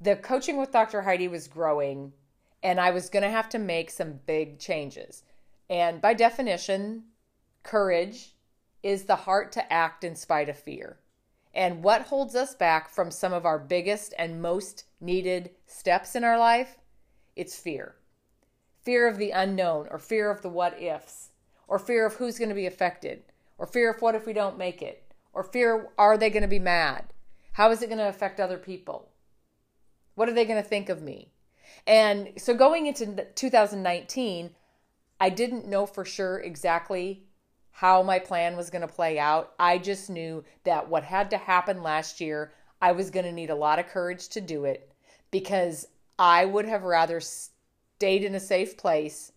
the 0.00 0.16
coaching 0.16 0.56
with 0.56 0.72
Dr. 0.72 1.02
Heidi 1.02 1.28
was 1.28 1.48
growing 1.48 2.12
and 2.62 2.80
I 2.80 2.90
was 2.90 3.08
going 3.08 3.22
to 3.22 3.30
have 3.30 3.48
to 3.50 3.58
make 3.58 3.90
some 3.90 4.20
big 4.26 4.58
changes. 4.58 5.22
And 5.70 6.00
by 6.00 6.14
definition, 6.14 7.04
courage 7.62 8.34
is 8.82 9.04
the 9.04 9.16
heart 9.16 9.52
to 9.52 9.72
act 9.72 10.04
in 10.04 10.14
spite 10.14 10.48
of 10.48 10.58
fear. 10.58 10.98
And 11.54 11.82
what 11.82 12.02
holds 12.02 12.34
us 12.34 12.54
back 12.54 12.90
from 12.90 13.10
some 13.10 13.32
of 13.32 13.46
our 13.46 13.58
biggest 13.58 14.14
and 14.18 14.42
most 14.42 14.84
needed 15.00 15.50
steps 15.66 16.14
in 16.14 16.22
our 16.22 16.38
life 16.38 16.76
it's 17.36 17.56
fear 17.56 17.94
fear 18.86 19.08
of 19.08 19.18
the 19.18 19.32
unknown, 19.32 19.88
or 19.90 19.98
fear 19.98 20.30
of 20.30 20.42
the 20.42 20.48
what 20.48 20.80
ifs, 20.80 21.30
or 21.66 21.76
fear 21.76 22.06
of 22.06 22.14
who's 22.14 22.38
going 22.38 22.48
to 22.48 22.54
be 22.54 22.66
affected, 22.66 23.24
or 23.58 23.66
fear 23.66 23.90
of 23.90 24.00
what 24.00 24.14
if 24.14 24.26
we 24.26 24.32
don't 24.32 24.56
make 24.56 24.80
it, 24.80 25.12
or 25.32 25.42
fear 25.42 25.88
are 25.98 26.16
they 26.16 26.30
going 26.30 26.42
to 26.42 26.48
be 26.48 26.60
mad? 26.60 27.06
How 27.54 27.72
is 27.72 27.82
it 27.82 27.88
going 27.88 27.98
to 27.98 28.08
affect 28.08 28.38
other 28.38 28.58
people? 28.58 29.08
What 30.14 30.28
are 30.28 30.32
they 30.32 30.44
going 30.44 30.62
to 30.62 30.68
think 30.68 30.88
of 30.88 31.02
me? 31.02 31.32
And 31.84 32.30
so 32.36 32.54
going 32.54 32.86
into 32.86 33.26
2019, 33.34 34.50
I 35.20 35.30
didn't 35.30 35.66
know 35.66 35.84
for 35.84 36.04
sure 36.04 36.38
exactly 36.38 37.24
how 37.72 38.04
my 38.04 38.20
plan 38.20 38.56
was 38.56 38.70
going 38.70 38.82
to 38.82 38.88
play 38.88 39.18
out. 39.18 39.52
I 39.58 39.78
just 39.78 40.08
knew 40.08 40.44
that 40.62 40.88
what 40.88 41.02
had 41.02 41.30
to 41.30 41.38
happen 41.38 41.82
last 41.82 42.20
year, 42.20 42.52
I 42.80 42.92
was 42.92 43.10
going 43.10 43.26
to 43.26 43.32
need 43.32 43.50
a 43.50 43.56
lot 43.56 43.80
of 43.80 43.88
courage 43.88 44.28
to 44.28 44.40
do 44.40 44.64
it 44.64 44.92
because 45.32 45.88
I 46.18 46.44
would 46.44 46.66
have 46.66 46.82
rather 46.82 47.20
stayed 47.20 48.24
in 48.24 48.34
a 48.34 48.40
safe 48.40 48.76
place 48.76 49.32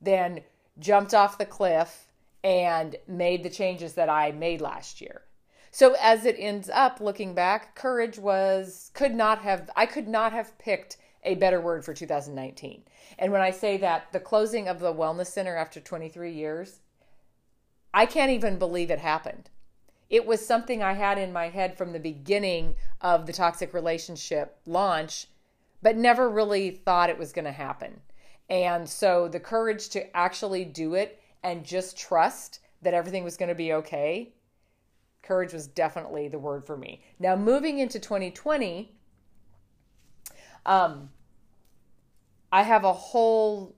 than 0.00 0.40
jumped 0.78 1.14
off 1.14 1.38
the 1.38 1.46
cliff 1.46 2.06
and 2.42 2.96
made 3.06 3.42
the 3.42 3.50
changes 3.50 3.94
that 3.94 4.08
I 4.08 4.32
made 4.32 4.60
last 4.60 5.00
year. 5.00 5.22
So 5.70 5.94
as 6.00 6.24
it 6.24 6.36
ends 6.38 6.68
up 6.68 7.00
looking 7.00 7.34
back, 7.34 7.74
courage 7.74 8.18
was 8.18 8.90
could 8.94 9.14
not 9.14 9.40
have 9.40 9.70
I 9.76 9.86
could 9.86 10.08
not 10.08 10.32
have 10.32 10.58
picked 10.58 10.96
a 11.22 11.34
better 11.34 11.60
word 11.60 11.84
for 11.84 11.94
2019. 11.94 12.82
And 13.18 13.30
when 13.30 13.42
I 13.42 13.50
say 13.50 13.76
that 13.76 14.10
the 14.12 14.20
closing 14.20 14.68
of 14.68 14.80
the 14.80 14.92
wellness 14.92 15.26
center 15.26 15.56
after 15.56 15.78
23 15.78 16.32
years, 16.32 16.80
I 17.92 18.06
can't 18.06 18.30
even 18.30 18.58
believe 18.58 18.90
it 18.90 18.98
happened. 18.98 19.50
It 20.08 20.26
was 20.26 20.44
something 20.44 20.82
I 20.82 20.94
had 20.94 21.18
in 21.18 21.32
my 21.32 21.50
head 21.50 21.76
from 21.76 21.92
the 21.92 22.00
beginning 22.00 22.74
of 23.00 23.26
the 23.26 23.32
toxic 23.32 23.72
relationship 23.72 24.58
launch, 24.66 25.26
but 25.82 25.96
never 25.96 26.28
really 26.28 26.70
thought 26.70 27.10
it 27.10 27.18
was 27.18 27.32
going 27.32 27.44
to 27.44 27.52
happen. 27.52 28.00
And 28.48 28.88
so 28.88 29.28
the 29.28 29.40
courage 29.40 29.88
to 29.90 30.16
actually 30.16 30.64
do 30.64 30.94
it 30.94 31.20
and 31.42 31.64
just 31.64 31.96
trust 31.96 32.60
that 32.82 32.94
everything 32.94 33.24
was 33.24 33.36
going 33.36 33.48
to 33.48 33.54
be 33.54 33.72
okay, 33.74 34.32
courage 35.22 35.52
was 35.52 35.66
definitely 35.66 36.28
the 36.28 36.38
word 36.38 36.64
for 36.64 36.76
me. 36.76 37.02
Now, 37.18 37.36
moving 37.36 37.78
into 37.78 37.98
2020, 37.98 38.96
um, 40.66 41.10
I 42.52 42.62
have 42.62 42.84
a 42.84 42.92
whole 42.92 43.76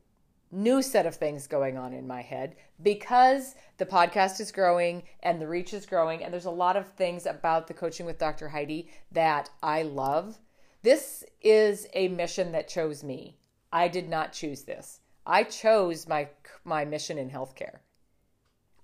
new 0.51 0.83
set 0.83 1.07
of 1.07 1.17
things 1.17 1.47
going 1.47 1.79
on 1.79 1.93
in 1.93 2.07
my 2.07 2.21
head 2.21 2.57
because 2.83 3.55
the 3.79 3.87
podcast 3.87 4.41
is 4.41 4.53
growing 4.53 5.03
and 5.23 5.41
the 5.41 5.49
reach 5.49 5.73
is 5.73 5.87
growing 5.87 6.23
and 6.23 6.33
there's 6.33 6.45
a 6.45 6.51
lot 6.51 6.77
of 6.77 6.87
things 6.93 7.27
about 7.27 7.67
the 7.67 7.75
coaching 7.75 8.05
with 8.05 8.19
Dr. 8.19 8.49
Heidi 8.49 8.91
that 9.11 9.49
I 9.63 9.83
love. 9.83 10.39
This 10.83 11.25
is 11.41 11.87
a 11.95 12.09
mission 12.09 12.53
that 12.53 12.69
chose 12.69 13.03
me. 13.05 13.39
I 13.73 13.89
did 13.89 14.09
not 14.09 14.33
choose 14.33 14.63
this. 14.63 15.01
I 15.25 15.45
chose 15.45 16.09
my 16.09 16.29
my 16.65 16.85
mission 16.85 17.19
in 17.19 17.31
healthcare. 17.31 17.79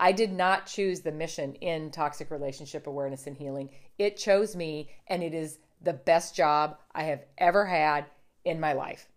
I 0.00 0.12
did 0.12 0.33
not 0.33 0.67
choose 0.67 1.00
the 1.00 1.11
mission 1.11 1.55
in 1.57 1.90
toxic 1.90 2.31
relationship 2.31 2.87
awareness 2.87 3.26
and 3.26 3.37
healing. 3.37 3.71
It 3.99 4.17
chose 4.17 4.55
me 4.55 4.90
and 5.09 5.23
it 5.23 5.35
is 5.35 5.59
the 5.83 5.93
best 5.93 6.37
job 6.37 6.78
I 6.93 7.02
have 7.05 7.25
ever 7.37 7.67
had 7.67 8.07
in 8.45 8.61
my 8.61 8.73
life 8.73 9.09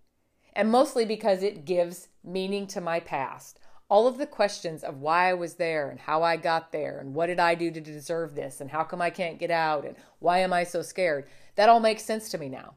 and 0.53 0.69
mostly 0.69 1.05
because 1.05 1.43
it 1.43 1.65
gives 1.65 2.09
meaning 2.23 2.67
to 2.67 2.81
my 2.81 2.99
past. 2.99 3.59
All 3.89 4.07
of 4.07 4.17
the 4.17 4.25
questions 4.25 4.83
of 4.83 5.01
why 5.01 5.29
I 5.29 5.33
was 5.33 5.55
there 5.55 5.89
and 5.89 5.99
how 5.99 6.23
I 6.23 6.37
got 6.37 6.71
there 6.71 6.99
and 6.99 7.13
what 7.13 7.27
did 7.27 7.39
I 7.39 7.55
do 7.55 7.71
to 7.71 7.81
deserve 7.81 8.35
this 8.35 8.61
and 8.61 8.71
how 8.71 8.83
come 8.83 9.01
I 9.01 9.09
can't 9.09 9.39
get 9.39 9.51
out 9.51 9.85
and 9.85 9.95
why 10.19 10.39
am 10.39 10.53
I 10.53 10.63
so 10.63 10.81
scared, 10.81 11.27
that 11.55 11.69
all 11.69 11.79
makes 11.79 12.03
sense 12.03 12.29
to 12.29 12.37
me 12.37 12.49
now. 12.49 12.75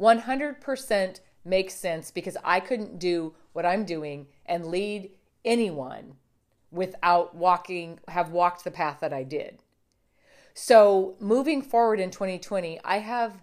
100% 0.00 1.20
makes 1.44 1.74
sense 1.74 2.10
because 2.10 2.36
I 2.44 2.60
couldn't 2.60 2.98
do 2.98 3.34
what 3.52 3.66
I'm 3.66 3.84
doing 3.84 4.26
and 4.46 4.66
lead 4.66 5.10
anyone 5.44 6.14
without 6.70 7.34
walking 7.34 7.98
have 8.08 8.30
walked 8.30 8.64
the 8.64 8.70
path 8.70 8.98
that 9.00 9.12
I 9.12 9.22
did. 9.22 9.62
So, 10.54 11.16
moving 11.20 11.62
forward 11.62 12.00
in 12.00 12.10
2020, 12.10 12.80
I 12.84 12.98
have 12.98 13.42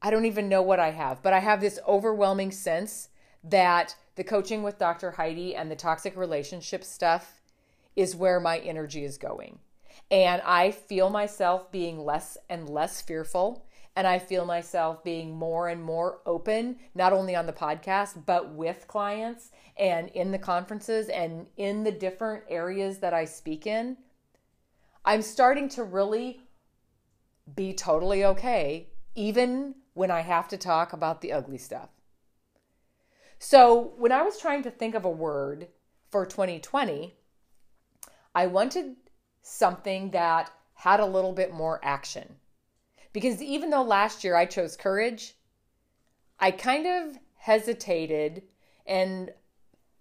I 0.00 0.10
don't 0.10 0.26
even 0.26 0.48
know 0.48 0.62
what 0.62 0.78
I 0.78 0.92
have, 0.92 1.22
but 1.22 1.32
I 1.32 1.40
have 1.40 1.60
this 1.60 1.80
overwhelming 1.86 2.52
sense 2.52 3.08
that 3.42 3.96
the 4.14 4.22
coaching 4.22 4.62
with 4.62 4.78
Dr. 4.78 5.12
Heidi 5.12 5.56
and 5.56 5.70
the 5.70 5.76
toxic 5.76 6.16
relationship 6.16 6.84
stuff 6.84 7.40
is 7.96 8.14
where 8.14 8.38
my 8.38 8.58
energy 8.58 9.04
is 9.04 9.18
going. 9.18 9.58
And 10.10 10.40
I 10.42 10.70
feel 10.70 11.10
myself 11.10 11.70
being 11.70 11.98
less 12.04 12.38
and 12.48 12.68
less 12.68 13.02
fearful. 13.02 13.66
And 13.94 14.06
I 14.06 14.18
feel 14.18 14.46
myself 14.46 15.02
being 15.02 15.36
more 15.36 15.68
and 15.68 15.82
more 15.82 16.20
open, 16.24 16.76
not 16.94 17.12
only 17.12 17.34
on 17.34 17.46
the 17.46 17.52
podcast, 17.52 18.24
but 18.24 18.52
with 18.52 18.86
clients 18.86 19.50
and 19.76 20.08
in 20.10 20.30
the 20.30 20.38
conferences 20.38 21.08
and 21.08 21.46
in 21.56 21.82
the 21.82 21.90
different 21.90 22.44
areas 22.48 22.98
that 22.98 23.12
I 23.12 23.24
speak 23.24 23.66
in. 23.66 23.96
I'm 25.04 25.22
starting 25.22 25.68
to 25.70 25.84
really 25.84 26.42
be 27.54 27.72
totally 27.72 28.24
okay, 28.24 28.88
even 29.14 29.74
when 29.94 30.10
I 30.10 30.20
have 30.20 30.48
to 30.48 30.56
talk 30.56 30.92
about 30.92 31.20
the 31.20 31.32
ugly 31.32 31.58
stuff. 31.58 31.88
So, 33.38 33.94
when 33.96 34.12
I 34.12 34.22
was 34.22 34.40
trying 34.40 34.62
to 34.64 34.70
think 34.70 34.94
of 34.94 35.04
a 35.04 35.10
word 35.10 35.68
for 36.10 36.26
2020, 36.26 37.14
I 38.34 38.46
wanted 38.46 38.96
something 39.48 40.10
that 40.10 40.50
had 40.74 41.00
a 41.00 41.06
little 41.06 41.32
bit 41.32 41.52
more 41.52 41.80
action. 41.82 42.36
Because 43.12 43.42
even 43.42 43.70
though 43.70 43.82
last 43.82 44.22
year 44.22 44.36
I 44.36 44.44
chose 44.44 44.76
courage, 44.76 45.34
I 46.38 46.50
kind 46.50 46.86
of 46.86 47.18
hesitated 47.36 48.42
and 48.86 49.32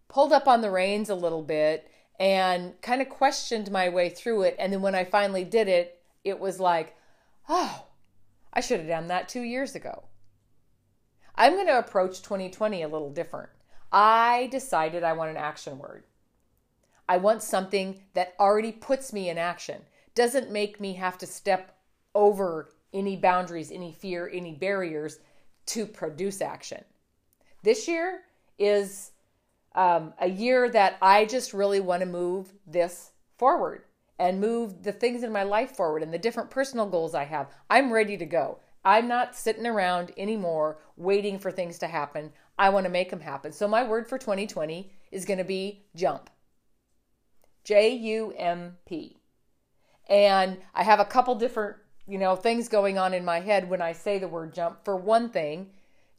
pulled 0.10 0.34
up 0.34 0.48
on 0.48 0.62
the 0.62 0.70
reins 0.70 1.10
a 1.10 1.16
little 1.16 1.42
bit 1.42 1.89
and 2.20 2.80
kind 2.82 3.01
of 3.01 3.10
questioned 3.10 3.72
my 3.72 3.89
way 3.89 4.10
through 4.10 4.44
it. 4.44 4.56
And 4.60 4.74
then 4.74 4.82
when 4.82 4.96
I 4.96 5.06
finally 5.06 5.44
did 5.44 5.68
it, 5.68 6.01
it 6.24 6.39
was 6.39 6.60
like, 6.60 6.96
oh, 7.48 7.86
I 8.51 8.60
should 8.60 8.80
have 8.80 8.89
done 8.89 9.08
that 9.08 9.30
two 9.30 9.42
years 9.42 9.75
ago. 9.75 10.04
I'm 11.36 11.54
going 11.54 11.68
to 11.68 11.80
approach 11.80 12.22
2020 12.22 12.82
a 12.82 12.88
little 12.88 13.12
different. 13.12 13.50
I 13.92 14.50
decided 14.51 15.04
I 15.04 15.13
want 15.13 15.32
an 15.32 15.38
action 15.38 15.77
word. 15.77 16.04
I 17.10 17.18
want 17.18 17.42
something 17.42 18.02
that 18.14 18.34
already 18.40 18.72
puts 18.72 19.14
me 19.14 19.30
in 19.30 19.38
action, 19.38 19.82
doesn't 20.16 20.52
make 20.52 20.80
me 20.80 20.94
have 20.94 21.18
to 21.20 21.28
step 21.28 21.78
over 22.14 22.70
any 22.94 23.16
boundaries, 23.16 23.72
any 23.72 23.92
fear, 23.92 24.30
any 24.32 24.54
barriers 24.54 25.20
to 25.68 25.86
produce 25.86 26.42
action. 26.42 26.84
This 27.64 27.88
year 27.88 28.22
is 28.58 29.12
um, 29.76 30.14
a 30.20 30.28
year 30.28 30.70
that 30.70 30.98
I 31.02 31.26
just 31.26 31.54
really 31.54 31.80
want 31.80 32.02
to 32.02 32.08
move 32.08 32.54
this 32.66 33.12
forward 33.38 33.84
and 34.20 34.42
move 34.42 34.84
the 34.84 34.92
things 34.92 35.24
in 35.24 35.32
my 35.32 35.44
life 35.44 35.76
forward 35.76 36.02
and 36.02 36.14
the 36.14 36.18
different 36.18 36.50
personal 36.50 36.88
goals 36.88 37.14
I 37.14 37.26
have. 37.26 37.48
I'm 37.70 37.94
ready 37.94 38.18
to 38.18 38.26
go. 38.26 38.60
I'm 38.84 39.08
not 39.08 39.36
sitting 39.36 39.68
around 39.68 40.12
anymore 40.18 40.80
waiting 40.96 41.38
for 41.38 41.52
things 41.52 41.78
to 41.80 41.88
happen. 41.88 42.32
I 42.58 42.70
want 42.70 42.86
to 42.86 42.92
make 42.92 43.10
them 43.10 43.20
happen. 43.20 43.52
So 43.52 43.68
my 43.68 43.84
word 43.84 44.08
for 44.08 44.18
2020 44.18 44.92
is 45.12 45.26
going 45.26 45.38
to 45.38 45.44
be 45.44 45.86
jump. 45.96 46.30
J 47.68 47.90
U 47.96 48.34
M 48.38 48.78
P. 48.86 49.18
And 50.08 50.58
I 50.74 50.84
have 50.84 51.02
a 51.02 51.06
couple 51.06 51.36
different, 51.36 51.76
you 52.08 52.18
know, 52.18 52.38
things 52.38 52.70
going 52.70 52.98
on 52.98 53.14
in 53.14 53.26
my 53.26 53.42
head 53.42 53.70
when 53.70 53.82
I 53.82 53.92
say 53.92 54.20
the 54.20 54.28
word 54.30 54.54
jump. 54.54 54.86
For 54.86 54.96
one 54.96 55.28
thing, 55.28 55.72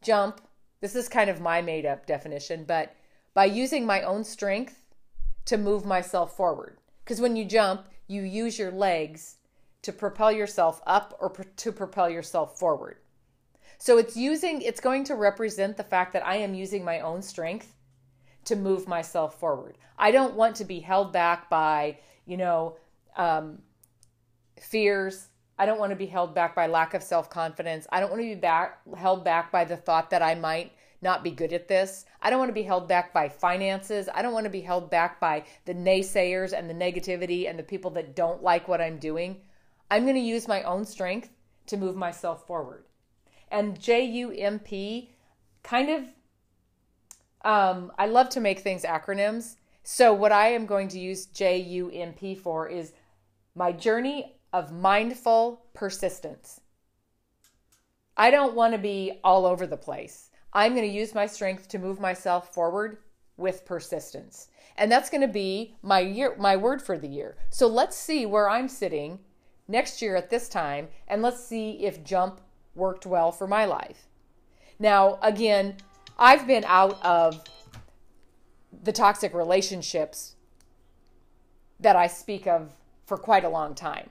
jump, 0.02 0.42
this 0.82 0.94
is 0.94 1.08
kind 1.08 1.30
of 1.30 1.40
my 1.40 1.62
made 1.62 1.86
up 1.86 2.04
definition, 2.04 2.64
but 2.68 2.94
by 3.32 3.46
using 3.46 3.86
my 3.86 4.02
own 4.02 4.24
strength 4.24 4.82
to 5.46 5.56
move 5.56 5.86
myself 5.86 6.36
forward. 6.36 6.76
Because 7.02 7.18
when 7.18 7.34
you 7.34 7.46
jump, 7.46 7.86
you 8.08 8.20
use 8.20 8.58
your 8.58 8.70
legs 8.70 9.36
to 9.80 9.90
propel 9.90 10.30
yourself 10.30 10.82
up 10.86 11.16
or 11.18 11.30
to 11.30 11.72
propel 11.72 12.10
yourself 12.10 12.58
forward. 12.58 12.98
So 13.78 13.96
it's 13.96 14.18
using, 14.18 14.60
it's 14.60 14.80
going 14.80 15.04
to 15.04 15.14
represent 15.14 15.78
the 15.78 15.82
fact 15.84 16.12
that 16.12 16.26
I 16.26 16.36
am 16.36 16.52
using 16.52 16.84
my 16.84 17.00
own 17.00 17.22
strength 17.22 17.74
to 18.48 18.56
move 18.56 18.86
myself 18.86 19.38
forward. 19.40 19.78
I 19.98 20.10
don't 20.10 20.34
want 20.34 20.56
to 20.56 20.64
be 20.64 20.80
held 20.80 21.12
back 21.12 21.48
by, 21.48 21.98
you 22.26 22.36
know, 22.36 22.76
um, 23.16 23.58
fears. 24.60 25.28
I 25.58 25.66
don't 25.66 25.78
want 25.78 25.90
to 25.90 25.96
be 25.96 26.06
held 26.06 26.34
back 26.34 26.54
by 26.54 26.66
lack 26.66 26.94
of 26.94 27.02
self 27.02 27.30
confidence. 27.30 27.86
I 27.90 28.00
don't 28.00 28.10
want 28.10 28.22
to 28.22 28.28
be 28.28 28.34
back, 28.34 28.80
held 28.96 29.24
back 29.24 29.50
by 29.50 29.64
the 29.64 29.76
thought 29.76 30.10
that 30.10 30.22
I 30.22 30.34
might 30.34 30.72
not 31.00 31.22
be 31.22 31.30
good 31.30 31.52
at 31.52 31.68
this. 31.68 32.04
I 32.20 32.30
don't 32.30 32.40
want 32.40 32.48
to 32.48 32.54
be 32.54 32.62
held 32.62 32.88
back 32.88 33.12
by 33.12 33.28
finances. 33.28 34.08
I 34.12 34.22
don't 34.22 34.32
want 34.32 34.44
to 34.44 34.50
be 34.50 34.60
held 34.60 34.90
back 34.90 35.20
by 35.20 35.44
the 35.64 35.74
naysayers 35.74 36.52
and 36.52 36.68
the 36.68 36.74
negativity 36.74 37.48
and 37.48 37.58
the 37.58 37.62
people 37.62 37.92
that 37.92 38.16
don't 38.16 38.42
like 38.42 38.66
what 38.66 38.80
I'm 38.80 38.98
doing. 38.98 39.40
I'm 39.90 40.02
going 40.02 40.16
to 40.16 40.20
use 40.20 40.48
my 40.48 40.62
own 40.64 40.84
strength 40.84 41.30
to 41.66 41.76
move 41.76 41.96
myself 41.96 42.46
forward. 42.46 42.84
And 43.50 43.80
J 43.80 44.04
U 44.04 44.32
M 44.32 44.58
P 44.58 45.10
kind 45.62 45.88
of, 45.88 46.04
um, 47.44 47.92
I 47.98 48.06
love 48.06 48.28
to 48.30 48.40
make 48.40 48.60
things 48.60 48.82
acronyms. 48.82 49.56
So, 49.82 50.12
what 50.12 50.32
I 50.32 50.48
am 50.48 50.66
going 50.66 50.88
to 50.88 50.98
use 50.98 51.26
J 51.26 51.58
U 51.58 51.90
M 51.90 52.12
P 52.12 52.34
for 52.34 52.68
is 52.68 52.92
my 53.54 53.72
journey 53.72 54.36
of 54.52 54.72
mindful 54.72 55.62
persistence. 55.74 56.60
I 58.16 58.30
don't 58.30 58.54
want 58.54 58.72
to 58.72 58.78
be 58.78 59.20
all 59.22 59.46
over 59.46 59.66
the 59.66 59.76
place. 59.76 60.30
I'm 60.52 60.74
going 60.74 60.86
to 60.88 60.96
use 60.96 61.14
my 61.14 61.26
strength 61.26 61.68
to 61.68 61.78
move 61.78 62.00
myself 62.00 62.52
forward 62.52 62.98
with 63.36 63.64
persistence. 63.64 64.48
And 64.76 64.90
that's 64.90 65.10
going 65.10 65.20
to 65.20 65.28
be 65.28 65.76
my 65.82 66.00
year 66.00 66.34
my 66.38 66.56
word 66.56 66.82
for 66.82 66.98
the 66.98 67.08
year. 67.08 67.36
So 67.50 67.66
let's 67.66 67.96
see 67.96 68.26
where 68.26 68.48
I'm 68.48 68.68
sitting 68.68 69.20
next 69.68 70.02
year 70.02 70.16
at 70.16 70.30
this 70.30 70.48
time 70.48 70.88
and 71.06 71.22
let's 71.22 71.44
see 71.44 71.84
if 71.84 72.04
jump 72.04 72.40
worked 72.74 73.06
well 73.06 73.32
for 73.32 73.46
my 73.46 73.64
life. 73.64 74.08
Now, 74.78 75.18
again, 75.22 75.76
I've 76.18 76.46
been 76.46 76.64
out 76.66 77.02
of 77.04 77.44
the 78.82 78.92
toxic 78.92 79.34
relationships 79.34 80.34
that 81.78 81.96
I 81.96 82.06
speak 82.06 82.46
of 82.46 82.72
for 83.06 83.16
quite 83.16 83.44
a 83.44 83.48
long 83.48 83.74
time. 83.74 84.10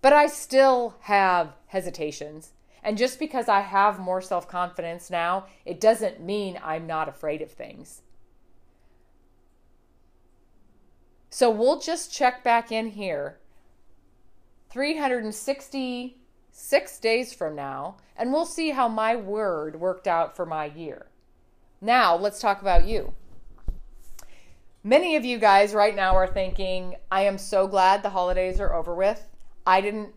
But 0.00 0.12
I 0.12 0.26
still 0.26 0.96
have 1.02 1.54
hesitations. 1.66 2.52
And 2.82 2.98
just 2.98 3.20
because 3.20 3.48
I 3.48 3.60
have 3.60 4.00
more 4.00 4.20
self 4.20 4.48
confidence 4.48 5.08
now, 5.08 5.46
it 5.64 5.80
doesn't 5.80 6.20
mean 6.20 6.58
I'm 6.62 6.86
not 6.86 7.08
afraid 7.08 7.40
of 7.40 7.52
things. 7.52 8.02
So 11.30 11.48
we'll 11.48 11.78
just 11.78 12.12
check 12.12 12.42
back 12.42 12.72
in 12.72 12.88
here 12.88 13.38
366 16.54 16.98
days 17.00 17.32
from 17.32 17.56
now, 17.56 17.96
and 18.14 18.30
we'll 18.30 18.44
see 18.44 18.70
how 18.70 18.86
my 18.86 19.16
word 19.16 19.80
worked 19.80 20.06
out 20.06 20.36
for 20.36 20.44
my 20.44 20.66
year. 20.66 21.06
Now, 21.80 22.14
let's 22.14 22.40
talk 22.40 22.60
about 22.60 22.86
you. 22.86 23.14
Many 24.84 25.16
of 25.16 25.24
you 25.24 25.38
guys 25.38 25.72
right 25.72 25.96
now 25.96 26.14
are 26.14 26.26
thinking, 26.26 26.96
I 27.10 27.22
am 27.22 27.38
so 27.38 27.66
glad 27.66 28.02
the 28.02 28.10
holidays 28.10 28.60
are 28.60 28.74
over 28.74 28.94
with. 28.94 29.26
I 29.66 29.80
didn't 29.80 30.10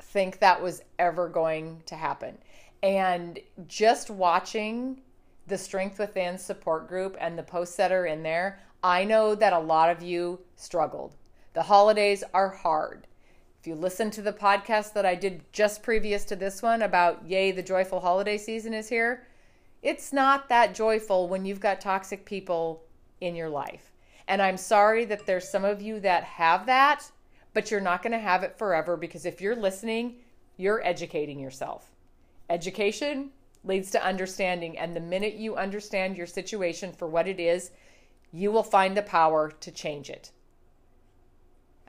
think 0.00 0.40
that 0.40 0.60
was 0.60 0.82
ever 0.98 1.28
going 1.28 1.82
to 1.86 1.94
happen. 1.94 2.38
And 2.82 3.38
just 3.68 4.10
watching 4.10 5.02
the 5.46 5.58
Strength 5.58 6.00
Within 6.00 6.36
support 6.36 6.88
group 6.88 7.16
and 7.20 7.38
the 7.38 7.42
posts 7.44 7.76
that 7.76 7.92
are 7.92 8.06
in 8.06 8.24
there, 8.24 8.58
I 8.82 9.04
know 9.04 9.36
that 9.36 9.52
a 9.52 9.58
lot 9.58 9.90
of 9.90 10.02
you 10.02 10.40
struggled. 10.56 11.14
The 11.52 11.62
holidays 11.62 12.24
are 12.34 12.50
hard. 12.50 13.06
If 13.66 13.70
you 13.70 13.74
listen 13.74 14.12
to 14.12 14.22
the 14.22 14.32
podcast 14.32 14.92
that 14.92 15.04
I 15.04 15.16
did 15.16 15.42
just 15.52 15.82
previous 15.82 16.24
to 16.26 16.36
this 16.36 16.62
one 16.62 16.82
about 16.82 17.28
Yay, 17.28 17.50
the 17.50 17.64
joyful 17.64 17.98
holiday 17.98 18.38
season 18.38 18.72
is 18.72 18.88
here, 18.88 19.26
it's 19.82 20.12
not 20.12 20.48
that 20.48 20.72
joyful 20.72 21.26
when 21.26 21.44
you've 21.44 21.58
got 21.58 21.80
toxic 21.80 22.24
people 22.24 22.84
in 23.20 23.34
your 23.34 23.48
life. 23.48 23.90
And 24.28 24.40
I'm 24.40 24.56
sorry 24.56 25.04
that 25.06 25.26
there's 25.26 25.48
some 25.48 25.64
of 25.64 25.82
you 25.82 25.98
that 25.98 26.22
have 26.22 26.66
that, 26.66 27.10
but 27.54 27.68
you're 27.68 27.80
not 27.80 28.04
going 28.04 28.12
to 28.12 28.20
have 28.20 28.44
it 28.44 28.56
forever 28.56 28.96
because 28.96 29.26
if 29.26 29.40
you're 29.40 29.56
listening, 29.56 30.18
you're 30.56 30.86
educating 30.86 31.40
yourself. 31.40 31.90
Education 32.48 33.30
leads 33.64 33.90
to 33.90 34.06
understanding. 34.06 34.78
And 34.78 34.94
the 34.94 35.00
minute 35.00 35.34
you 35.34 35.56
understand 35.56 36.16
your 36.16 36.28
situation 36.28 36.92
for 36.92 37.08
what 37.08 37.26
it 37.26 37.40
is, 37.40 37.72
you 38.32 38.52
will 38.52 38.62
find 38.62 38.96
the 38.96 39.02
power 39.02 39.50
to 39.50 39.72
change 39.72 40.08
it. 40.08 40.30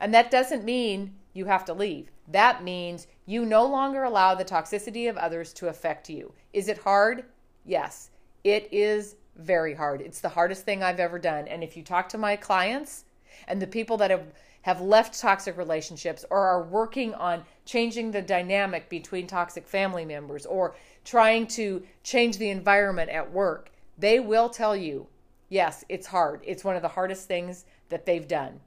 And 0.00 0.12
that 0.12 0.32
doesn't 0.32 0.64
mean 0.64 1.14
you 1.38 1.46
have 1.46 1.64
to 1.66 1.72
leave. 1.72 2.10
That 2.26 2.64
means 2.64 3.06
you 3.24 3.46
no 3.46 3.64
longer 3.64 4.02
allow 4.02 4.34
the 4.34 4.44
toxicity 4.44 5.08
of 5.08 5.16
others 5.16 5.52
to 5.54 5.68
affect 5.68 6.10
you. 6.10 6.34
Is 6.52 6.68
it 6.68 6.78
hard? 6.78 7.24
Yes, 7.64 8.10
it 8.44 8.68
is 8.72 9.14
very 9.36 9.74
hard. 9.74 10.02
It's 10.02 10.20
the 10.20 10.28
hardest 10.28 10.64
thing 10.64 10.82
I've 10.82 11.00
ever 11.00 11.18
done. 11.18 11.46
And 11.46 11.62
if 11.62 11.76
you 11.76 11.82
talk 11.82 12.08
to 12.10 12.18
my 12.18 12.34
clients 12.34 13.04
and 13.46 13.62
the 13.62 13.66
people 13.66 13.96
that 13.98 14.10
have 14.10 14.26
have 14.62 14.80
left 14.80 15.18
toxic 15.18 15.56
relationships 15.56 16.24
or 16.28 16.40
are 16.40 16.64
working 16.64 17.14
on 17.14 17.44
changing 17.64 18.10
the 18.10 18.20
dynamic 18.20 18.88
between 18.88 19.26
toxic 19.26 19.66
family 19.66 20.04
members 20.04 20.44
or 20.44 20.74
trying 21.04 21.46
to 21.46 21.82
change 22.02 22.36
the 22.36 22.50
environment 22.50 23.08
at 23.08 23.32
work, 23.32 23.70
they 23.96 24.18
will 24.18 24.50
tell 24.50 24.74
you, 24.74 25.06
yes, 25.48 25.84
it's 25.88 26.08
hard. 26.08 26.40
It's 26.44 26.64
one 26.64 26.76
of 26.76 26.82
the 26.82 26.88
hardest 26.88 27.28
things 27.28 27.64
that 27.88 28.04
they've 28.04 28.26
done 28.26 28.60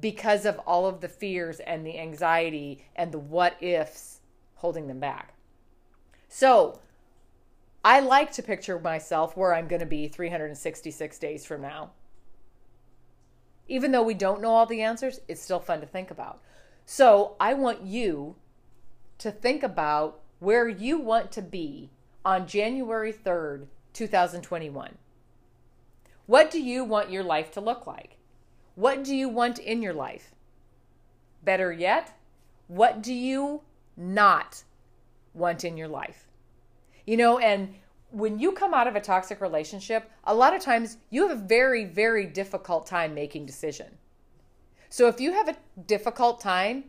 because 0.00 0.44
of 0.44 0.58
all 0.60 0.86
of 0.86 1.00
the 1.00 1.08
fears 1.08 1.60
and 1.60 1.86
the 1.86 1.98
anxiety 1.98 2.84
and 2.94 3.12
the 3.12 3.18
what 3.18 3.56
ifs 3.62 4.20
holding 4.56 4.88
them 4.88 5.00
back. 5.00 5.34
So, 6.28 6.80
I 7.84 8.00
like 8.00 8.32
to 8.32 8.42
picture 8.42 8.80
myself 8.80 9.36
where 9.36 9.54
I'm 9.54 9.68
going 9.68 9.80
to 9.80 9.86
be 9.86 10.08
366 10.08 11.18
days 11.18 11.46
from 11.46 11.62
now. 11.62 11.92
Even 13.68 13.92
though 13.92 14.02
we 14.02 14.14
don't 14.14 14.40
know 14.40 14.50
all 14.50 14.66
the 14.66 14.82
answers, 14.82 15.20
it's 15.28 15.40
still 15.40 15.60
fun 15.60 15.80
to 15.80 15.86
think 15.86 16.10
about. 16.10 16.40
So 16.84 17.36
I 17.38 17.54
want 17.54 17.82
you 17.82 18.36
to 19.18 19.30
think 19.30 19.62
about 19.62 20.20
where 20.38 20.68
you 20.68 20.98
want 20.98 21.32
to 21.32 21.42
be 21.42 21.90
on 22.24 22.46
January 22.46 23.12
3rd, 23.12 23.66
2021. 23.92 24.98
What 26.26 26.50
do 26.50 26.60
you 26.60 26.84
want 26.84 27.10
your 27.10 27.22
life 27.22 27.52
to 27.52 27.60
look 27.60 27.86
like? 27.86 28.15
What 28.76 29.04
do 29.04 29.16
you 29.16 29.30
want 29.30 29.58
in 29.58 29.80
your 29.80 29.94
life? 29.94 30.34
Better 31.42 31.72
yet, 31.72 32.12
what 32.68 33.02
do 33.02 33.12
you 33.12 33.62
not 33.96 34.62
want 35.32 35.64
in 35.64 35.78
your 35.78 35.88
life? 35.88 36.28
You 37.06 37.16
know, 37.16 37.38
and 37.38 37.74
when 38.10 38.38
you 38.38 38.52
come 38.52 38.74
out 38.74 38.86
of 38.86 38.94
a 38.94 39.00
toxic 39.00 39.40
relationship, 39.40 40.10
a 40.24 40.34
lot 40.34 40.54
of 40.54 40.60
times 40.60 40.98
you 41.08 41.26
have 41.26 41.38
a 41.38 41.40
very, 41.40 41.86
very 41.86 42.26
difficult 42.26 42.86
time 42.86 43.14
making 43.14 43.46
decision. 43.46 43.86
So 44.90 45.08
if 45.08 45.20
you 45.22 45.32
have 45.32 45.48
a 45.48 45.56
difficult 45.86 46.40
time 46.40 46.84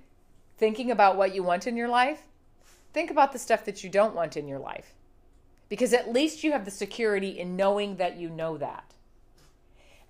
thinking 0.58 0.92
about 0.92 1.16
what 1.16 1.34
you 1.34 1.42
want 1.42 1.68
in 1.68 1.78
your 1.78 1.88
life, 1.88 2.24
think 2.92 3.10
about 3.12 3.32
the 3.32 3.40
stuff 3.40 3.64
that 3.64 3.82
you 3.82 3.90
don't 3.90 4.14
want 4.14 4.36
in 4.36 4.48
your 4.48 4.60
life. 4.60 4.94
Because 5.70 5.94
at 5.94 6.12
least 6.12 6.44
you 6.44 6.52
have 6.52 6.66
the 6.66 6.72
security 6.72 7.40
in 7.40 7.56
knowing 7.56 7.96
that 7.96 8.18
you 8.18 8.30
know 8.30 8.58
that. 8.58 8.94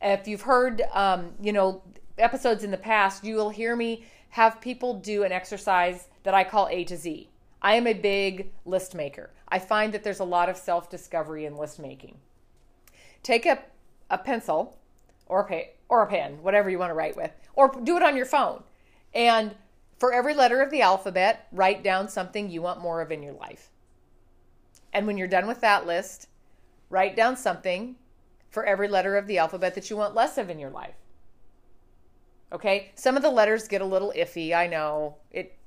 If 0.02 0.28
you've 0.28 0.42
heard, 0.42 0.84
um, 0.94 1.34
you 1.42 1.52
know, 1.54 1.82
episodes 2.18 2.64
in 2.64 2.72
the 2.72 2.78
past, 2.78 3.24
you 3.24 3.36
will 3.36 3.50
hear 3.50 3.76
me 3.76 4.06
have 4.30 4.62
people 4.62 5.00
do 5.00 5.24
an 5.24 5.32
exercise 5.32 6.08
that 6.24 6.34
I 6.34 6.44
call 6.44 6.68
A 6.70 6.84
to 6.86 6.98
Z. 6.98 7.30
I 7.62 7.76
am 7.76 7.88
a 7.88 7.94
big 7.94 8.52
list 8.66 8.94
maker. 8.94 9.32
I 9.48 9.60
find 9.60 9.94
that 9.94 10.04
there's 10.04 10.20
a 10.20 10.26
lot 10.26 10.50
of 10.50 10.58
self 10.58 10.90
discovery 10.90 11.46
in 11.46 11.56
list 11.56 11.80
making. 11.80 12.18
Take 13.24 13.46
a, 13.46 13.64
a 14.10 14.18
pencil 14.18 14.78
or 15.26 15.42
a, 15.42 15.48
pa- 15.48 15.72
or 15.90 16.04
a 16.04 16.08
pen, 16.08 16.42
whatever 16.44 16.70
you 16.70 16.80
want 16.80 16.92
to 16.92 16.96
write 16.96 17.16
with, 17.16 17.32
or 17.56 17.72
do 17.84 17.98
it 17.98 18.04
on 18.04 18.16
your 18.16 18.26
phone. 18.26 18.64
And 19.14 19.56
for 19.98 20.14
every 20.14 20.34
letter 20.34 20.62
of 20.62 20.70
the 20.70 20.82
alphabet, 20.82 21.48
write 21.52 21.84
down 21.84 22.08
something 22.08 22.50
you 22.50 22.62
want 22.62 22.82
more 22.82 23.02
of 23.02 23.12
in 23.12 23.24
your 23.24 23.34
life. 23.34 23.70
And 24.94 25.08
when 25.08 25.18
you're 25.18 25.28
done 25.28 25.48
with 25.48 25.62
that 25.62 25.86
list, 25.86 26.28
write 26.90 27.16
down 27.16 27.36
something 27.36 27.96
for 28.50 28.66
every 28.66 28.88
letter 28.88 29.18
of 29.18 29.28
the 29.28 29.38
alphabet 29.38 29.76
that 29.76 29.90
you 29.90 29.98
want 29.98 30.16
less 30.16 30.38
of 30.38 30.50
in 30.50 30.60
your 30.60 30.70
life. 30.70 30.96
Okay? 32.52 32.92
Some 32.96 33.18
of 33.18 33.24
the 33.24 33.30
letters 33.30 33.68
get 33.68 33.82
a 33.82 33.86
little 33.86 34.14
iffy, 34.16 34.56
I 34.56 34.68
know. 34.68 35.16
It 35.32 35.58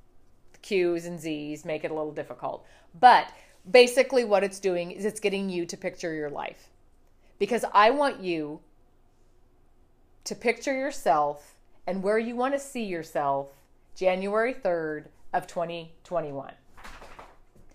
Q's 0.61 1.05
and 1.05 1.19
Z's 1.19 1.65
make 1.65 1.83
it 1.83 1.91
a 1.91 1.93
little 1.93 2.11
difficult. 2.11 2.65
But 2.99 3.27
basically, 3.69 4.23
what 4.23 4.43
it's 4.43 4.59
doing 4.59 4.91
is 4.91 5.05
it's 5.05 5.19
getting 5.19 5.49
you 5.49 5.65
to 5.65 5.77
picture 5.77 6.13
your 6.13 6.29
life. 6.29 6.69
Because 7.39 7.65
I 7.73 7.89
want 7.89 8.21
you 8.21 8.59
to 10.25 10.35
picture 10.35 10.77
yourself 10.77 11.55
and 11.87 12.03
where 12.03 12.19
you 12.19 12.35
want 12.35 12.53
to 12.53 12.59
see 12.59 12.83
yourself 12.83 13.47
January 13.95 14.53
3rd 14.53 15.05
of 15.33 15.47
2021. 15.47 16.53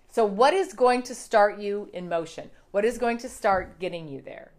So, 0.09 0.25
what 0.25 0.53
is 0.53 0.73
going 0.73 1.03
to 1.03 1.15
start 1.15 1.59
you 1.59 1.89
in 1.93 2.09
motion? 2.09 2.49
What 2.71 2.85
is 2.85 2.97
going 2.97 3.17
to 3.19 3.29
start 3.29 3.79
getting 3.79 4.07
you 4.07 4.21
there? 4.21 4.51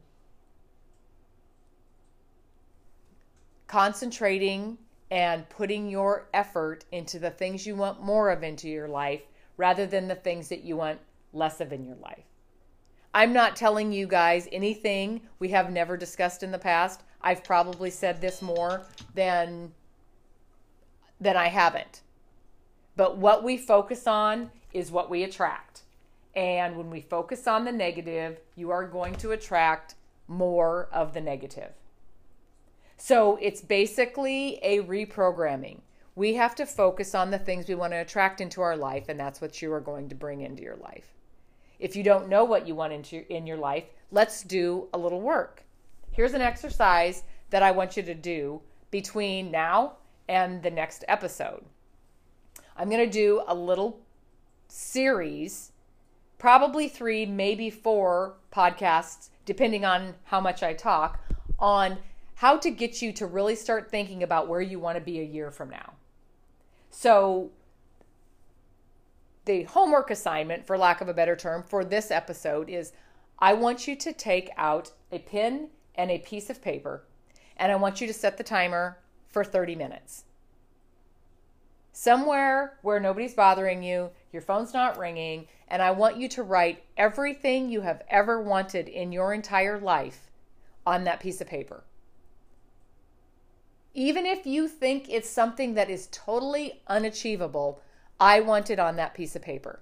Concentrating 3.68 4.78
and 5.10 5.48
putting 5.48 5.88
your 5.88 6.28
effort 6.34 6.84
into 6.90 7.18
the 7.18 7.30
things 7.30 7.66
you 7.66 7.76
want 7.76 8.02
more 8.02 8.30
of 8.30 8.42
into 8.42 8.68
your 8.68 8.88
life 8.88 9.22
rather 9.56 9.86
than 9.86 10.08
the 10.08 10.14
things 10.14 10.48
that 10.48 10.64
you 10.64 10.76
want 10.76 10.98
less 11.32 11.60
of 11.60 11.72
in 11.72 11.84
your 11.84 11.96
life. 11.96 12.24
I'm 13.14 13.32
not 13.32 13.56
telling 13.56 13.92
you 13.92 14.06
guys 14.06 14.48
anything 14.52 15.22
we 15.38 15.48
have 15.48 15.70
never 15.70 15.96
discussed 15.96 16.42
in 16.42 16.50
the 16.50 16.58
past. 16.58 17.02
I've 17.22 17.42
probably 17.42 17.90
said 17.90 18.20
this 18.20 18.42
more 18.42 18.82
than 19.14 19.72
than 21.20 21.36
I 21.36 21.48
haven't. 21.48 22.02
But 22.96 23.16
what 23.16 23.42
we 23.42 23.56
focus 23.56 24.06
on 24.06 24.50
is 24.72 24.92
what 24.92 25.10
we 25.10 25.24
attract. 25.24 25.82
And 26.36 26.76
when 26.76 26.90
we 26.90 27.00
focus 27.00 27.48
on 27.48 27.64
the 27.64 27.72
negative, 27.72 28.38
you 28.54 28.70
are 28.70 28.86
going 28.86 29.16
to 29.16 29.32
attract 29.32 29.96
more 30.28 30.88
of 30.92 31.14
the 31.14 31.20
negative. 31.20 31.72
So 32.98 33.38
it's 33.40 33.62
basically 33.62 34.58
a 34.62 34.82
reprogramming. 34.82 35.80
We 36.16 36.34
have 36.34 36.56
to 36.56 36.66
focus 36.66 37.14
on 37.14 37.30
the 37.30 37.38
things 37.38 37.68
we 37.68 37.76
want 37.76 37.92
to 37.92 37.98
attract 37.98 38.40
into 38.40 38.60
our 38.60 38.76
life, 38.76 39.08
and 39.08 39.18
that's 39.18 39.40
what 39.40 39.62
you 39.62 39.72
are 39.72 39.80
going 39.80 40.08
to 40.08 40.16
bring 40.16 40.40
into 40.40 40.64
your 40.64 40.76
life. 40.76 41.14
If 41.78 41.94
you 41.94 42.02
don't 42.02 42.28
know 42.28 42.44
what 42.44 42.66
you 42.66 42.74
want 42.74 42.92
into 42.92 43.24
in 43.32 43.46
your 43.46 43.56
life, 43.56 43.84
let's 44.10 44.42
do 44.42 44.88
a 44.92 44.98
little 44.98 45.20
work. 45.20 45.62
Here's 46.10 46.34
an 46.34 46.42
exercise 46.42 47.22
that 47.50 47.62
I 47.62 47.70
want 47.70 47.96
you 47.96 48.02
to 48.02 48.14
do 48.14 48.60
between 48.90 49.52
now 49.52 49.98
and 50.28 50.60
the 50.60 50.70
next 50.70 51.04
episode. 51.06 51.64
I'm 52.76 52.90
going 52.90 53.04
to 53.04 53.10
do 53.10 53.42
a 53.46 53.54
little 53.54 54.00
series, 54.66 55.70
probably 56.36 56.88
three, 56.88 57.24
maybe 57.26 57.70
four 57.70 58.34
podcasts, 58.52 59.28
depending 59.44 59.84
on 59.84 60.14
how 60.24 60.40
much 60.40 60.64
I 60.64 60.74
talk, 60.74 61.20
on 61.60 61.98
how 62.38 62.56
to 62.56 62.70
get 62.70 63.02
you 63.02 63.12
to 63.12 63.26
really 63.26 63.56
start 63.56 63.90
thinking 63.90 64.22
about 64.22 64.46
where 64.46 64.60
you 64.60 64.78
want 64.78 64.96
to 64.96 65.02
be 65.02 65.18
a 65.18 65.24
year 65.24 65.50
from 65.50 65.68
now. 65.68 65.94
So, 66.88 67.50
the 69.44 69.64
homework 69.64 70.08
assignment, 70.12 70.64
for 70.64 70.78
lack 70.78 71.00
of 71.00 71.08
a 71.08 71.14
better 71.14 71.34
term, 71.34 71.64
for 71.64 71.84
this 71.84 72.12
episode 72.12 72.68
is 72.68 72.92
I 73.40 73.54
want 73.54 73.88
you 73.88 73.96
to 73.96 74.12
take 74.12 74.50
out 74.56 74.92
a 75.10 75.18
pen 75.18 75.70
and 75.96 76.12
a 76.12 76.20
piece 76.20 76.48
of 76.48 76.62
paper, 76.62 77.02
and 77.56 77.72
I 77.72 77.74
want 77.74 78.00
you 78.00 78.06
to 78.06 78.14
set 78.14 78.36
the 78.38 78.44
timer 78.44 78.98
for 79.26 79.42
30 79.42 79.74
minutes. 79.74 80.22
Somewhere 81.92 82.78
where 82.82 83.00
nobody's 83.00 83.34
bothering 83.34 83.82
you, 83.82 84.10
your 84.32 84.42
phone's 84.42 84.72
not 84.72 84.96
ringing, 84.96 85.48
and 85.66 85.82
I 85.82 85.90
want 85.90 86.18
you 86.18 86.28
to 86.28 86.44
write 86.44 86.84
everything 86.96 87.68
you 87.68 87.80
have 87.80 88.04
ever 88.08 88.40
wanted 88.40 88.86
in 88.86 89.10
your 89.10 89.34
entire 89.34 89.80
life 89.80 90.30
on 90.86 91.02
that 91.02 91.18
piece 91.18 91.40
of 91.40 91.48
paper. 91.48 91.82
Even 93.98 94.26
if 94.26 94.46
you 94.46 94.68
think 94.68 95.08
it's 95.08 95.28
something 95.28 95.74
that 95.74 95.90
is 95.90 96.06
totally 96.12 96.82
unachievable, 96.86 97.82
I 98.20 98.38
want 98.38 98.70
it 98.70 98.78
on 98.78 98.94
that 98.94 99.12
piece 99.12 99.34
of 99.34 99.42
paper. 99.42 99.80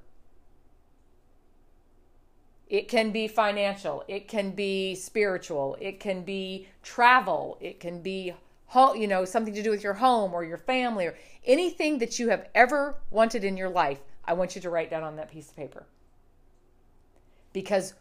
It 2.67 2.89
can 2.89 3.11
be 3.11 3.29
financial, 3.29 4.05
it 4.09 4.27
can 4.27 4.53
be 4.53 4.95
spiritual, 4.95 5.77
it 5.83 6.01
can 6.01 6.23
be 6.23 6.67
travel, 6.83 7.59
it 7.61 7.79
can 7.79 8.01
be 8.01 8.33
you 8.95 9.07
know 9.07 9.27
something 9.27 9.53
to 9.53 9.63
do 9.63 9.71
with 9.71 9.85
your 9.85 9.93
home 9.93 10.33
or 10.33 10.45
your 10.45 10.57
family 10.57 11.05
or 11.05 11.19
anything 11.45 11.99
that 11.99 12.19
you 12.19 12.31
have 12.31 12.49
ever 12.55 12.97
wanted 13.11 13.45
in 13.45 13.59
your 13.59 13.69
life. 13.69 14.01
I 14.25 14.33
want 14.33 14.57
you 14.57 14.63
to 14.63 14.71
write 14.71 14.89
down 14.89 15.03
on 15.03 15.17
that 15.17 15.31
piece 15.31 15.51
of 15.51 15.57
paper. 15.57 15.85
Because 17.53 17.93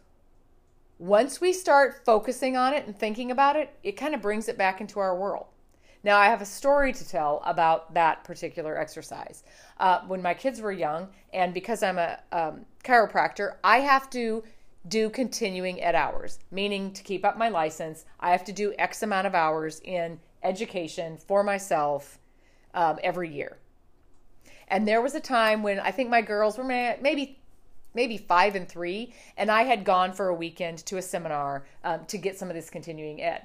once 0.98 1.42
we 1.42 1.52
start 1.52 2.06
focusing 2.06 2.56
on 2.56 2.72
it 2.72 2.86
and 2.86 2.98
thinking 2.98 3.30
about 3.30 3.56
it, 3.56 3.76
it 3.82 3.98
kind 3.98 4.14
of 4.14 4.22
brings 4.22 4.48
it 4.48 4.56
back 4.56 4.80
into 4.80 4.98
our 4.98 5.14
world. 5.14 5.48
Now, 6.06 6.18
I 6.18 6.26
have 6.26 6.40
a 6.40 6.46
story 6.46 6.92
to 6.92 7.08
tell 7.08 7.42
about 7.44 7.92
that 7.94 8.22
particular 8.22 8.78
exercise. 8.78 9.42
Uh, 9.80 10.02
when 10.06 10.22
my 10.22 10.34
kids 10.34 10.60
were 10.60 10.70
young, 10.70 11.08
and 11.34 11.52
because 11.52 11.82
I'm 11.82 11.98
a 11.98 12.20
um, 12.30 12.64
chiropractor, 12.84 13.56
I 13.64 13.80
have 13.80 14.08
to 14.10 14.44
do 14.86 15.10
continuing 15.10 15.82
ed 15.82 15.96
hours, 15.96 16.38
meaning 16.52 16.92
to 16.92 17.02
keep 17.02 17.24
up 17.24 17.36
my 17.36 17.48
license, 17.48 18.04
I 18.20 18.30
have 18.30 18.44
to 18.44 18.52
do 18.52 18.72
X 18.78 19.02
amount 19.02 19.26
of 19.26 19.34
hours 19.34 19.80
in 19.80 20.20
education 20.44 21.16
for 21.16 21.42
myself 21.42 22.20
um, 22.72 23.00
every 23.02 23.28
year. 23.28 23.56
And 24.68 24.86
there 24.86 25.02
was 25.02 25.16
a 25.16 25.20
time 25.20 25.64
when 25.64 25.80
I 25.80 25.90
think 25.90 26.08
my 26.08 26.22
girls 26.22 26.56
were 26.56 26.62
maybe 26.62 27.40
maybe 27.94 28.16
five 28.16 28.54
and 28.54 28.68
three, 28.68 29.12
and 29.36 29.50
I 29.50 29.64
had 29.64 29.82
gone 29.82 30.12
for 30.12 30.28
a 30.28 30.34
weekend 30.34 30.86
to 30.86 30.98
a 30.98 31.02
seminar 31.02 31.66
um, 31.82 32.04
to 32.04 32.16
get 32.16 32.38
some 32.38 32.48
of 32.48 32.54
this 32.54 32.70
continuing 32.70 33.20
ed. 33.22 33.42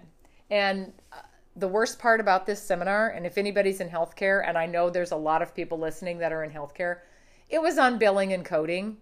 And 0.51 0.93
uh, 1.11 1.21
the 1.55 1.67
worst 1.67 1.99
part 1.99 2.19
about 2.19 2.45
this 2.45 2.61
seminar, 2.61 3.09
and 3.09 3.25
if 3.25 3.37
anybody's 3.37 3.81
in 3.81 3.89
healthcare, 3.89 4.47
and 4.47 4.57
I 4.57 4.65
know 4.65 4.89
there's 4.89 5.11
a 5.11 5.17
lot 5.17 5.41
of 5.41 5.53
people 5.53 5.77
listening 5.77 6.17
that 6.19 6.31
are 6.31 6.43
in 6.43 6.51
healthcare, 6.51 6.99
it 7.49 7.61
was 7.61 7.77
on 7.77 7.97
billing 7.97 8.33
and 8.33 8.45
coding. 8.45 8.97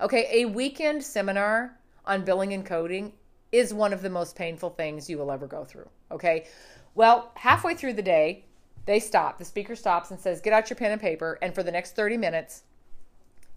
Okay, 0.00 0.28
a 0.30 0.44
weekend 0.44 1.02
seminar 1.02 1.78
on 2.04 2.24
billing 2.24 2.52
and 2.52 2.66
coding 2.66 3.12
is 3.52 3.72
one 3.72 3.92
of 3.92 4.02
the 4.02 4.10
most 4.10 4.36
painful 4.36 4.70
things 4.70 5.08
you 5.08 5.16
will 5.16 5.30
ever 5.30 5.46
go 5.46 5.64
through. 5.64 5.88
Okay. 6.10 6.46
Well, 6.94 7.30
halfway 7.36 7.74
through 7.74 7.94
the 7.94 8.02
day, 8.02 8.44
they 8.84 9.00
stop. 9.00 9.38
The 9.38 9.44
speaker 9.44 9.76
stops 9.76 10.10
and 10.10 10.20
says, 10.20 10.40
Get 10.40 10.52
out 10.52 10.68
your 10.68 10.76
pen 10.76 10.92
and 10.92 11.00
paper. 11.00 11.38
And 11.40 11.54
for 11.54 11.62
the 11.62 11.72
next 11.72 11.96
30 11.96 12.16
minutes, 12.16 12.64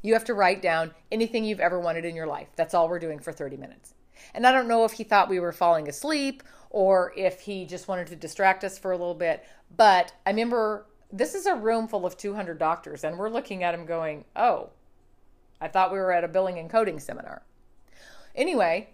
you 0.02 0.14
have 0.14 0.26
to 0.26 0.34
write 0.34 0.62
down 0.62 0.92
anything 1.12 1.44
you've 1.44 1.60
ever 1.60 1.80
wanted 1.80 2.06
in 2.06 2.16
your 2.16 2.28
life. 2.28 2.48
That's 2.56 2.74
all 2.74 2.88
we're 2.88 3.00
doing 3.00 3.20
for 3.20 3.34
30 3.34 3.58
minutes. 3.58 3.94
And 4.34 4.46
I 4.46 4.52
don't 4.52 4.68
know 4.68 4.86
if 4.86 4.94
he 4.94 5.04
thought 5.04 5.30
we 5.30 5.40
were 5.40 5.52
falling 5.52 5.90
asleep 5.90 6.44
or 6.70 7.14
if 7.16 7.42
he 7.42 7.66
just 7.66 7.88
wanted 7.88 8.08
to 8.08 8.16
distract 8.16 8.64
us 8.64 8.78
for 8.78 8.92
a 8.92 8.98
little 8.98 9.16
bit. 9.16 9.44
But 9.76 10.14
I 10.26 10.32
remember 10.32 10.86
this 11.12 11.36
is 11.36 11.46
a 11.46 11.56
room 11.56 11.88
full 11.88 12.06
of 12.06 12.18
200 12.18 12.58
doctors, 12.58 13.04
and 13.04 13.18
we're 13.18 13.30
looking 13.30 13.64
at 13.64 13.74
him 13.74 13.86
going, 13.86 14.26
Oh, 14.36 14.70
I 15.60 15.68
thought 15.68 15.92
we 15.92 15.98
were 15.98 16.12
at 16.12 16.24
a 16.24 16.28
billing 16.28 16.60
and 16.60 16.70
coding 16.70 17.00
seminar. 17.00 17.42
Anyway, 18.36 18.90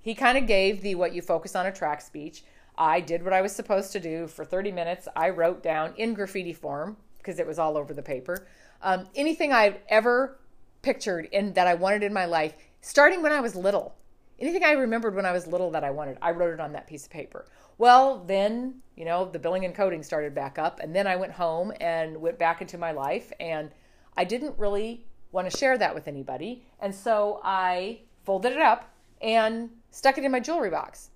he 0.00 0.14
kind 0.14 0.36
of 0.36 0.46
gave 0.46 0.82
the 0.82 0.94
what 0.94 1.14
you 1.14 1.22
focus 1.22 1.56
on 1.56 1.66
attract 1.66 2.02
speech. 2.02 2.44
I 2.76 3.00
did 3.00 3.22
what 3.22 3.32
I 3.32 3.40
was 3.40 3.54
supposed 3.54 3.92
to 3.92 4.00
do 4.00 4.26
for 4.26 4.44
30 4.44 4.72
minutes. 4.72 5.08
I 5.14 5.30
wrote 5.30 5.62
down 5.62 5.94
in 5.96 6.12
graffiti 6.12 6.52
form 6.52 6.96
because 7.18 7.38
it 7.38 7.46
was 7.46 7.58
all 7.58 7.76
over 7.76 7.94
the 7.94 8.02
paper 8.02 8.46
um, 8.84 9.08
anything 9.14 9.52
I've 9.52 9.78
ever 9.88 10.38
pictured 10.82 11.28
and 11.32 11.54
that 11.56 11.66
I 11.66 11.74
wanted 11.74 12.02
in 12.04 12.12
my 12.12 12.26
life, 12.26 12.54
starting 12.82 13.22
when 13.22 13.32
I 13.32 13.40
was 13.40 13.56
little. 13.56 13.96
Anything 14.38 14.64
I 14.64 14.72
remembered 14.72 15.14
when 15.14 15.26
I 15.26 15.32
was 15.32 15.46
little 15.46 15.70
that 15.72 15.84
I 15.84 15.90
wanted, 15.90 16.18
I 16.20 16.32
wrote 16.32 16.52
it 16.52 16.60
on 16.60 16.72
that 16.72 16.86
piece 16.86 17.04
of 17.04 17.10
paper. 17.10 17.46
Well, 17.78 18.24
then, 18.24 18.82
you 18.96 19.04
know, 19.04 19.24
the 19.26 19.38
billing 19.38 19.64
and 19.64 19.74
coding 19.74 20.02
started 20.02 20.34
back 20.34 20.58
up, 20.58 20.80
and 20.80 20.94
then 20.94 21.06
I 21.06 21.16
went 21.16 21.32
home 21.32 21.72
and 21.80 22.20
went 22.20 22.38
back 22.38 22.60
into 22.60 22.78
my 22.78 22.92
life, 22.92 23.32
and 23.38 23.70
I 24.16 24.24
didn't 24.24 24.58
really 24.58 25.06
want 25.32 25.50
to 25.50 25.56
share 25.56 25.78
that 25.78 25.94
with 25.94 26.08
anybody. 26.08 26.64
And 26.80 26.94
so 26.94 27.40
I 27.44 28.00
folded 28.24 28.52
it 28.52 28.62
up, 28.62 28.90
and 29.20 29.70
stuck 29.90 30.18
it 30.18 30.24
in 30.24 30.30
my 30.30 30.40
jewelry 30.40 30.70
box. 30.70 31.10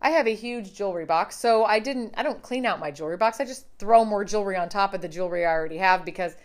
I 0.00 0.10
have 0.10 0.26
a 0.26 0.34
huge 0.34 0.74
jewelry 0.74 1.04
box, 1.04 1.36
so 1.36 1.64
I 1.64 1.80
didn't 1.80 2.14
I 2.16 2.22
don't 2.22 2.42
clean 2.42 2.64
out 2.64 2.80
my 2.80 2.90
jewelry 2.90 3.16
box. 3.16 3.40
I 3.40 3.44
just 3.44 3.66
throw 3.78 4.04
more 4.04 4.24
jewelry 4.24 4.56
on 4.56 4.68
top 4.68 4.94
of 4.94 5.00
the 5.00 5.08
jewelry 5.08 5.44
I 5.44 5.50
already 5.50 5.78
have 5.78 6.04
because 6.04 6.36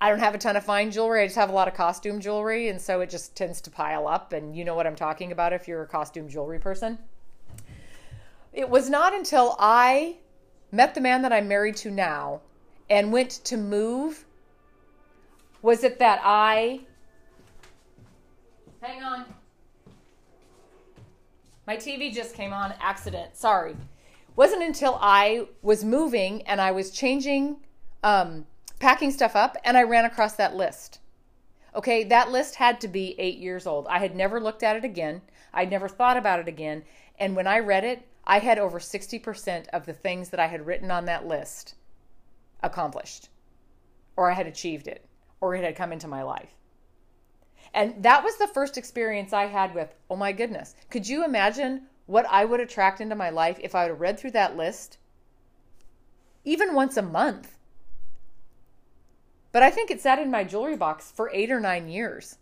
I 0.00 0.10
don't 0.10 0.20
have 0.20 0.34
a 0.34 0.38
ton 0.38 0.56
of 0.56 0.64
fine 0.64 0.90
jewelry. 0.90 1.22
I 1.22 1.26
just 1.26 1.36
have 1.36 1.50
a 1.50 1.52
lot 1.52 1.66
of 1.66 1.74
costume 1.74 2.20
jewelry 2.20 2.68
and 2.68 2.80
so 2.80 3.00
it 3.00 3.10
just 3.10 3.34
tends 3.34 3.60
to 3.62 3.70
pile 3.70 4.06
up 4.06 4.32
and 4.32 4.56
you 4.56 4.64
know 4.64 4.74
what 4.74 4.86
I'm 4.86 4.94
talking 4.94 5.32
about 5.32 5.52
if 5.52 5.66
you're 5.66 5.82
a 5.82 5.86
costume 5.86 6.28
jewelry 6.28 6.58
person. 6.60 6.98
It 8.52 8.68
was 8.68 8.88
not 8.88 9.12
until 9.12 9.56
I 9.58 10.16
met 10.70 10.94
the 10.94 11.00
man 11.00 11.22
that 11.22 11.32
I'm 11.32 11.48
married 11.48 11.76
to 11.76 11.90
now 11.90 12.42
and 12.88 13.12
went 13.12 13.30
to 13.44 13.56
move 13.56 14.24
was 15.62 15.82
it 15.82 15.98
that 15.98 16.20
I 16.22 16.80
Hang 18.80 19.02
on. 19.02 19.24
My 21.66 21.76
TV 21.76 22.14
just 22.14 22.34
came 22.34 22.52
on 22.52 22.72
accident. 22.80 23.36
Sorry. 23.36 23.76
Wasn't 24.36 24.62
until 24.62 24.98
I 25.00 25.48
was 25.62 25.84
moving 25.84 26.42
and 26.42 26.60
I 26.60 26.70
was 26.70 26.92
changing, 26.92 27.56
um, 28.04 28.46
packing 28.78 29.10
stuff 29.10 29.36
up, 29.36 29.56
and 29.64 29.76
I 29.76 29.82
ran 29.82 30.04
across 30.04 30.34
that 30.34 30.56
list. 30.56 31.00
Okay, 31.74 32.04
that 32.04 32.30
list 32.30 32.56
had 32.56 32.80
to 32.80 32.88
be 32.88 33.14
eight 33.18 33.38
years 33.38 33.66
old. 33.66 33.86
I 33.88 33.98
had 33.98 34.16
never 34.16 34.40
looked 34.40 34.62
at 34.62 34.76
it 34.76 34.84
again. 34.84 35.22
I'd 35.52 35.70
never 35.70 35.88
thought 35.88 36.16
about 36.16 36.40
it 36.40 36.48
again. 36.48 36.84
And 37.18 37.36
when 37.36 37.46
I 37.46 37.58
read 37.58 37.84
it, 37.84 38.06
I 38.24 38.38
had 38.38 38.58
over 38.58 38.78
60% 38.78 39.68
of 39.68 39.86
the 39.86 39.92
things 39.92 40.30
that 40.30 40.40
I 40.40 40.46
had 40.46 40.66
written 40.66 40.90
on 40.90 41.06
that 41.06 41.26
list 41.26 41.74
accomplished, 42.62 43.28
or 44.16 44.30
I 44.30 44.34
had 44.34 44.46
achieved 44.46 44.86
it, 44.86 45.06
or 45.40 45.54
it 45.54 45.64
had 45.64 45.76
come 45.76 45.92
into 45.92 46.08
my 46.08 46.22
life. 46.22 46.54
And 47.74 48.02
that 48.02 48.24
was 48.24 48.36
the 48.36 48.46
first 48.46 48.78
experience 48.78 49.32
I 49.32 49.46
had 49.46 49.74
with, 49.74 49.94
oh 50.10 50.16
my 50.16 50.32
goodness, 50.32 50.74
could 50.90 51.08
you 51.08 51.24
imagine 51.24 51.82
what 52.06 52.26
I 52.30 52.44
would 52.44 52.60
attract 52.60 53.00
into 53.00 53.14
my 53.14 53.30
life 53.30 53.58
if 53.62 53.74
I 53.74 53.88
would 53.88 54.00
read 54.00 54.18
through 54.18 54.32
that 54.32 54.56
list? 54.56 54.98
Even 56.44 56.74
once 56.74 56.96
a 56.96 57.02
month. 57.02 57.57
But 59.52 59.62
I 59.62 59.70
think 59.70 59.90
it 59.90 60.00
sat 60.00 60.18
in 60.18 60.30
my 60.30 60.44
jewelry 60.44 60.76
box 60.76 61.10
for 61.10 61.30
eight 61.32 61.50
or 61.50 61.60
nine 61.60 61.88
years. 61.88 62.38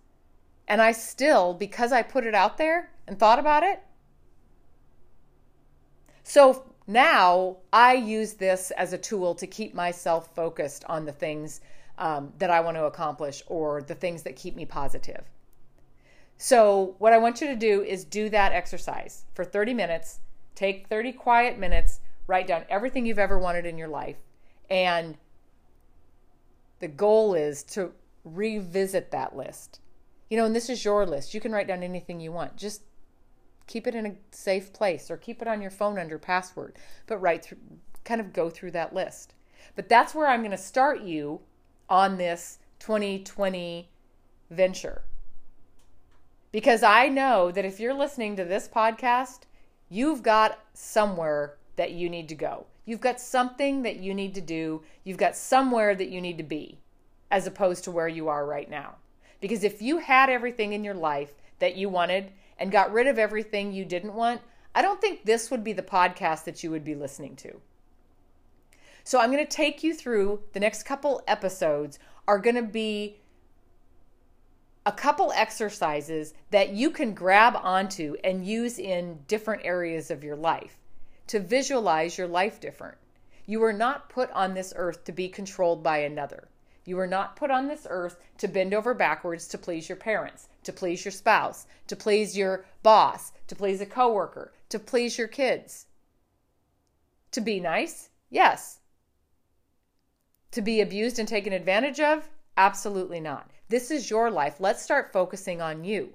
And 0.69 0.83
I 0.83 0.93
still, 0.93 1.55
because 1.55 1.93
I 1.93 2.03
put 2.03 2.27
it 2.27 2.35
out 2.35 2.59
there 2.59 2.91
and 3.07 3.19
thought 3.19 3.39
about 3.39 3.63
it. 3.63 3.81
So 6.25 6.65
now 6.87 7.59
I 7.73 7.95
use 7.95 8.35
this 8.35 8.73
as 8.73 8.93
a 8.93 8.99
tool 8.99 9.35
to 9.37 9.47
keep 9.47 9.75
myself 9.75 10.35
focused 10.35 10.85
on 10.89 11.05
the 11.05 11.13
things 11.13 11.61
um, 11.99 12.33
that 12.39 12.51
I 12.51 12.61
want 12.61 12.77
to 12.77 12.85
accomplish 12.85 13.43
or 13.47 13.83
the 13.83 13.95
things 13.95 14.23
that 14.25 14.37
keep 14.37 14.57
me 14.57 14.67
positive. 14.67 15.25
So, 16.39 16.97
what 16.99 17.15
I 17.15 17.19
want 17.19 17.41
you 17.41 17.47
to 17.47 17.57
do 17.57 17.83
is 17.83 18.05
do 18.05 18.29
that 18.29 18.53
exercise 18.53 19.25
for 19.33 19.45
30 19.45 19.73
minutes. 19.73 20.21
Take 20.55 20.89
30 20.89 21.13
quiet 21.13 21.59
minutes, 21.59 22.01
write 22.27 22.47
down 22.47 22.65
everything 22.69 23.07
you've 23.07 23.19
ever 23.19 23.39
wanted 23.39 23.65
in 23.65 23.79
your 23.79 23.89
life. 23.89 24.17
And 24.69 25.17
the 26.81 26.89
goal 26.89 27.35
is 27.35 27.63
to 27.65 27.93
revisit 28.25 29.11
that 29.11 29.37
list. 29.37 29.81
You 30.29 30.37
know, 30.37 30.45
and 30.45 30.55
this 30.55 30.69
is 30.69 30.85
your 30.85 31.07
list. 31.07 31.35
You 31.35 31.41
can 31.41 31.53
write 31.53 31.69
down 31.69 31.83
anything 31.83 32.21
you 32.21 32.33
want. 32.33 32.57
Just 32.57 32.83
keep 33.67 33.87
it 33.87 33.95
in 33.95 34.07
a 34.07 34.15
safe 34.31 34.73
place 34.73 35.11
or 35.11 35.17
keep 35.17 35.43
it 35.43 35.49
on 35.49 35.61
your 35.61 35.71
phone 35.71 35.99
under 35.99 36.19
password, 36.19 36.77
but 37.07 37.19
write 37.19 37.45
through, 37.45 37.59
kind 38.05 38.21
of 38.21 38.33
go 38.33 38.51
through 38.51 38.73
that 38.73 38.95
list. 38.95 39.35
But 39.75 39.89
that's 39.89 40.15
where 40.15 40.29
I'm 40.29 40.41
going 40.41 40.51
to 40.53 40.57
start 40.57 41.03
you 41.03 41.41
on 41.89 42.17
this 42.17 42.59
2020 42.81 43.91
venture. 44.51 45.03
Because 46.53 46.83
I 46.83 47.09
know 47.09 47.51
that 47.51 47.65
if 47.65 47.81
you're 47.81 47.95
listening 47.95 48.37
to 48.37 48.45
this 48.45 48.69
podcast, 48.69 49.41
you've 49.89 50.23
got 50.23 50.59
somewhere 50.73 51.57
that 51.77 51.93
you 51.93 52.09
need 52.09 52.29
to 52.29 52.35
go. 52.35 52.67
You've 52.85 53.01
got 53.01 53.21
something 53.21 53.83
that 53.83 53.97
you 53.97 54.15
need 54.15 54.35
to 54.35 54.41
do. 54.41 54.83
You've 55.05 55.19
got 55.19 55.37
somewhere 55.37 55.95
that 55.95 56.09
you 56.09 56.21
need 56.21 56.39
to 56.39 56.45
be 56.45 56.79
as 57.31 57.47
opposed 57.47 57.85
to 57.85 57.91
where 57.91 58.09
you 58.09 58.29
are 58.29 58.47
right 58.47 58.71
now. 58.71 58.97
Because 59.41 59.65
if 59.65 59.83
you 59.83 59.99
had 59.99 60.31
everything 60.31 60.73
in 60.73 60.85
your 60.85 60.95
life 60.95 61.35
that 61.59 61.77
you 61.77 61.89
wanted 61.89 62.33
and 62.59 62.73
got 62.73 62.93
rid 62.93 63.07
of 63.07 63.19
everything 63.19 63.73
you 63.73 63.85
didn't 63.85 64.15
want, 64.15 64.41
I 64.75 64.83
don't 64.83 65.01
think 65.01 65.25
this 65.25 65.51
would 65.51 65.65
be 65.65 65.73
the 65.73 65.83
podcast 65.83 66.45
that 66.45 66.63
you 66.63 66.71
would 66.71 66.85
be 66.85 66.95
listening 66.95 67.37
to. 67.37 67.61
So 69.05 69.21
I'm 69.21 69.31
going 69.31 69.45
to 69.45 69.51
take 69.51 69.83
you 69.83 69.95
through 69.95 70.41
the 70.53 70.61
next 70.61 70.85
couple 70.85 71.23
episodes 71.27 71.99
are 72.27 72.39
going 72.39 72.57
to 72.57 72.63
be 72.63 73.21
a 74.85 74.93
couple 74.93 75.33
exercises 75.35 76.35
that 76.51 76.71
you 76.71 76.91
can 76.91 77.13
grab 77.13 77.57
onto 77.57 78.17
and 78.23 78.47
use 78.47 78.79
in 78.79 79.19
different 79.27 79.65
areas 79.65 80.11
of 80.11 80.23
your 80.23 80.37
life 80.37 80.79
to 81.29 81.41
visualize 81.41 82.19
your 82.19 82.29
life 82.29 82.61
different. 82.61 82.99
You 83.47 83.61
were 83.61 83.73
not 83.73 84.09
put 84.09 84.31
on 84.33 84.55
this 84.55 84.73
earth 84.77 85.05
to 85.05 85.13
be 85.13 85.29
controlled 85.29 85.83
by 85.83 85.99
another. 85.99 86.49
You 86.85 86.97
were 86.97 87.07
not 87.07 87.37
put 87.37 87.51
on 87.51 87.67
this 87.67 87.87
earth 87.91 88.19
to 88.39 88.49
bend 88.49 88.73
over 88.73 88.95
backwards 88.95 89.49
to 89.49 89.59
please 89.59 89.89
your 89.89 89.97
parents, 89.97 90.49
to 90.63 90.73
please 90.73 91.05
your 91.05 91.13
spouse, 91.13 91.67
to 91.89 91.97
please 91.97 92.37
your 92.37 92.65
boss, 92.83 93.33
to 93.49 93.57
please 93.57 93.81
a 93.81 93.87
coworker, 93.87 94.53
to 94.69 94.79
please 94.79 95.19
your 95.19 95.29
kids. 95.29 95.87
To 97.33 97.41
be 97.41 97.61
nice? 97.61 98.11
Yes. 98.31 98.81
To 100.53 100.63
be 100.63 100.81
abused 100.81 101.19
and 101.19 101.29
taken 101.29 101.53
advantage 101.53 102.01
of? 102.01 102.29
Absolutely 102.57 103.21
not. 103.21 103.51
This 103.69 103.91
is 103.91 104.09
your 104.09 104.31
life. 104.31 104.61
Let's 104.61 104.83
start 104.83 105.13
focusing 105.13 105.61
on 105.61 105.85
you. 105.85 106.15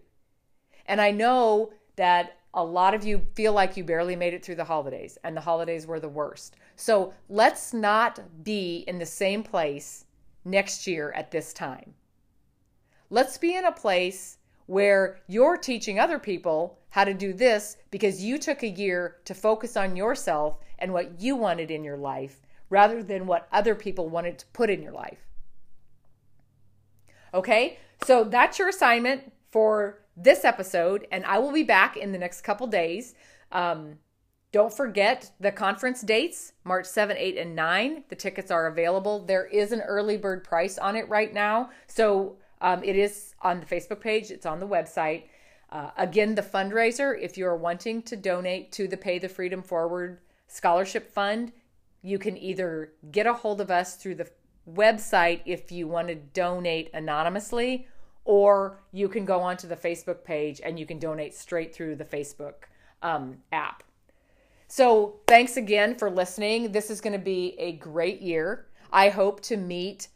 And 0.85 0.99
I 1.01 1.11
know 1.11 1.73
that 1.97 2.37
a 2.53 2.63
lot 2.63 2.93
of 2.93 3.05
you 3.05 3.25
feel 3.33 3.53
like 3.53 3.77
you 3.77 3.83
barely 3.83 4.15
made 4.15 4.33
it 4.33 4.43
through 4.43 4.55
the 4.55 4.63
holidays 4.63 5.17
and 5.23 5.35
the 5.35 5.41
holidays 5.41 5.87
were 5.87 5.99
the 5.99 6.09
worst. 6.09 6.55
So 6.75 7.13
let's 7.29 7.73
not 7.73 8.43
be 8.43 8.83
in 8.87 8.99
the 8.99 9.05
same 9.05 9.43
place 9.43 10.05
next 10.43 10.87
year 10.87 11.11
at 11.11 11.31
this 11.31 11.53
time. 11.53 11.93
Let's 13.09 13.37
be 13.37 13.55
in 13.55 13.65
a 13.65 13.71
place 13.71 14.37
where 14.65 15.19
you're 15.27 15.57
teaching 15.57 15.99
other 15.99 16.19
people 16.19 16.79
how 16.89 17.03
to 17.03 17.13
do 17.13 17.33
this 17.33 17.77
because 17.89 18.23
you 18.23 18.37
took 18.37 18.63
a 18.63 18.69
year 18.69 19.17
to 19.25 19.33
focus 19.33 19.77
on 19.77 19.95
yourself 19.95 20.59
and 20.79 20.91
what 20.91 21.21
you 21.21 21.35
wanted 21.35 21.71
in 21.71 21.83
your 21.83 21.97
life 21.97 22.41
rather 22.69 23.03
than 23.03 23.27
what 23.27 23.47
other 23.51 23.75
people 23.75 24.09
wanted 24.09 24.39
to 24.39 24.45
put 24.47 24.69
in 24.69 24.81
your 24.81 24.93
life. 24.93 25.19
Okay, 27.33 27.77
so 28.03 28.23
that's 28.23 28.59
your 28.59 28.69
assignment 28.69 29.31
for 29.51 30.00
this 30.15 30.45
episode, 30.45 31.07
and 31.11 31.25
I 31.25 31.39
will 31.39 31.51
be 31.51 31.63
back 31.63 31.97
in 31.97 32.11
the 32.11 32.17
next 32.17 32.41
couple 32.41 32.67
days. 32.67 33.15
Um, 33.51 33.97
don't 34.51 34.73
forget 34.73 35.31
the 35.39 35.51
conference 35.51 36.01
dates 36.01 36.53
March 36.65 36.85
7, 36.85 37.15
8, 37.17 37.37
and 37.37 37.55
9. 37.55 38.03
The 38.09 38.15
tickets 38.15 38.51
are 38.51 38.67
available. 38.67 39.25
There 39.25 39.45
is 39.45 39.71
an 39.71 39.81
early 39.81 40.17
bird 40.17 40.43
price 40.43 40.77
on 40.77 40.95
it 40.95 41.07
right 41.07 41.33
now. 41.33 41.69
So 41.87 42.37
um, 42.59 42.83
it 42.83 42.95
is 42.95 43.33
on 43.41 43.59
the 43.59 43.65
Facebook 43.65 44.01
page, 44.01 44.29
it's 44.29 44.45
on 44.45 44.59
the 44.59 44.67
website. 44.67 45.23
Uh, 45.71 45.91
again, 45.97 46.35
the 46.35 46.41
fundraiser, 46.41 47.17
if 47.19 47.37
you're 47.37 47.55
wanting 47.55 48.01
to 48.03 48.17
donate 48.17 48.73
to 48.73 48.87
the 48.87 48.97
Pay 48.97 49.19
the 49.19 49.29
Freedom 49.29 49.61
Forward 49.61 50.19
Scholarship 50.47 51.13
Fund, 51.13 51.53
you 52.01 52.19
can 52.19 52.35
either 52.37 52.91
get 53.11 53.25
a 53.25 53.33
hold 53.33 53.61
of 53.61 53.71
us 53.71 53.95
through 53.95 54.15
the 54.15 54.29
website 54.69 55.41
if 55.45 55.71
you 55.71 55.87
want 55.87 56.09
to 56.09 56.15
donate 56.15 56.89
anonymously, 56.93 57.87
or 58.25 58.79
you 58.91 59.09
can 59.09 59.25
go 59.25 59.39
onto 59.39 59.67
the 59.67 59.75
Facebook 59.75 60.23
page 60.23 60.61
and 60.63 60.79
you 60.79 60.85
can 60.85 60.99
donate 60.99 61.33
straight 61.33 61.73
through 61.73 61.95
the 61.95 62.05
Facebook 62.05 62.53
um, 63.01 63.37
app. 63.51 63.83
So, 64.67 65.19
thanks 65.27 65.57
again 65.57 65.95
for 65.95 66.09
listening. 66.09 66.71
This 66.71 66.89
is 66.89 67.01
going 67.01 67.13
to 67.13 67.19
be 67.19 67.55
a 67.59 67.73
great 67.73 68.21
year. 68.21 68.67
I 68.93 69.09
hope 69.09 69.41
to 69.41 69.57
meet 69.57 70.07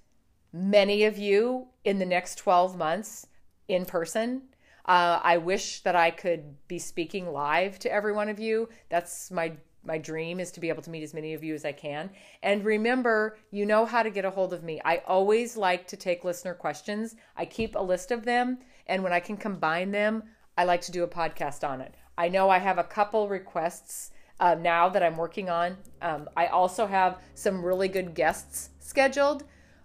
many 0.54 1.04
of 1.04 1.18
you 1.18 1.68
in 1.84 2.00
the 2.00 2.06
next 2.06 2.38
12 2.38 2.78
months 2.78 3.28
in 3.68 3.86
person. 3.86 4.44
Uh, 4.86 5.20
I 5.22 5.38
wish 5.38 5.82
that 5.82 5.96
I 5.96 6.12
could 6.12 6.56
be 6.68 6.80
speaking 6.80 7.32
live 7.34 7.80
to 7.80 7.91
every 7.91 8.13
one 8.13 8.30
of 8.30 8.39
you. 8.39 8.70
That's 8.89 9.32
my 9.32 9.54
my 9.86 9.98
dream 9.98 10.39
is 10.39 10.52
to 10.52 10.60
be 10.60 10.69
able 10.69 10.82
to 10.84 10.89
meet 10.89 11.04
as 11.04 11.13
many 11.13 11.34
of 11.34 11.43
you 11.43 11.54
as 11.54 11.65
I 11.65 11.71
can. 11.71 12.10
And 12.43 12.65
remember, 12.65 13.38
you 13.52 13.65
know 13.65 13.86
how 13.86 14.04
to 14.04 14.10
get 14.10 14.26
a 14.26 14.30
hold 14.30 14.54
of 14.54 14.63
me. 14.63 14.82
I 14.84 15.04
always 15.08 15.56
like 15.56 15.88
to 15.88 15.98
take 15.98 16.24
listener 16.24 16.54
questions. 16.54 17.15
I 17.36 17.45
keep 17.45 17.76
a 17.76 17.82
list 17.82 18.12
of 18.12 18.26
them, 18.26 18.60
and 18.88 19.04
when 19.04 19.13
I 19.13 19.19
can 19.19 19.38
combine 19.38 19.91
them, 19.91 20.24
I 20.58 20.63
like 20.63 20.82
to 20.82 20.91
do 20.91 21.04
a 21.04 21.08
podcast 21.08 21.67
on 21.67 21.82
it. 21.82 21.95
I 22.17 22.30
know 22.30 22.50
I 22.50 22.60
have 22.60 22.78
a 22.78 22.84
couple 22.84 23.28
requests 23.28 24.12
uh, 24.39 24.56
now 24.56 24.89
that 24.89 25.04
I'm 25.04 25.17
working 25.17 25.50
on. 25.50 25.78
Um, 26.02 26.30
I 26.36 26.48
also 26.48 26.86
have 26.88 27.19
some 27.34 27.63
really 27.63 27.88
good 27.88 28.13
guests 28.13 28.69
scheduled 28.80 29.43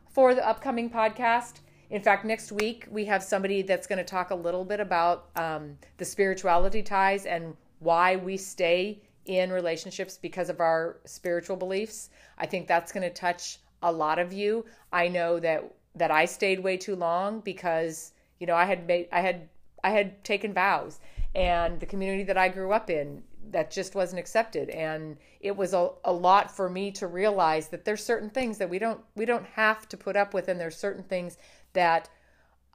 for 0.08 0.34
the 0.34 0.46
upcoming 0.46 0.90
podcast. 0.90 1.60
In 1.90 2.02
fact, 2.02 2.24
next 2.24 2.52
week 2.52 2.86
we 2.90 3.04
have 3.06 3.22
somebody 3.22 3.62
that's 3.62 3.86
going 3.86 3.98
to 3.98 4.04
talk 4.04 4.30
a 4.30 4.34
little 4.34 4.64
bit 4.64 4.80
about 4.80 5.28
um, 5.36 5.76
the 5.98 6.04
spirituality 6.04 6.82
ties 6.82 7.26
and 7.26 7.56
why 7.80 8.16
we 8.16 8.36
stay 8.36 9.02
in 9.26 9.52
relationships 9.52 10.18
because 10.20 10.48
of 10.48 10.61
our 10.61 11.00
spiritual 11.04 11.56
beliefs. 11.56 12.11
I 12.38 12.46
think 12.46 12.66
that's 12.66 12.92
going 12.92 13.02
to 13.02 13.11
touch 13.11 13.59
a 13.83 13.92
lot 13.92 14.18
of 14.18 14.33
you. 14.33 14.64
I 14.92 15.09
know 15.09 15.40
that 15.40 15.72
that 15.96 16.11
I 16.11 16.24
stayed 16.24 16.61
way 16.61 16.76
too 16.76 16.94
long 16.96 17.40
because 17.40 18.12
you 18.38 18.46
know 18.46 18.54
I 18.54 18.64
had 18.64 18.87
made 18.87 19.09
I 19.12 19.20
had 19.20 19.48
I 19.83 19.90
had 19.90 20.22
taken 20.24 20.52
vows 20.52 21.00
and 21.35 21.80
the 21.80 21.87
community 21.87 22.24
that 22.24 22.38
I 22.38 22.48
grew 22.48 22.72
up 22.72 22.90
in 22.90 23.22
that 23.50 23.70
just 23.70 23.94
wasn't 23.94 24.20
accepted 24.20 24.70
and 24.70 25.16
it 25.40 25.56
was 25.56 25.72
a, 25.72 25.90
a 26.04 26.12
lot 26.12 26.54
for 26.54 26.68
me 26.68 26.90
to 26.92 27.06
realize 27.06 27.68
that 27.68 27.85
there's 27.85 28.04
certain 28.04 28.30
things 28.30 28.59
that 28.59 28.68
we 28.68 28.78
don't 28.78 29.00
we 29.16 29.24
don't 29.24 29.46
have 29.46 29.88
to 29.88 29.96
put 29.96 30.16
up 30.16 30.35
with 30.35 30.48
and 30.48 30.61
there's 30.61 30.76
certain 30.76 31.02
things 31.02 31.38
that 31.72 32.09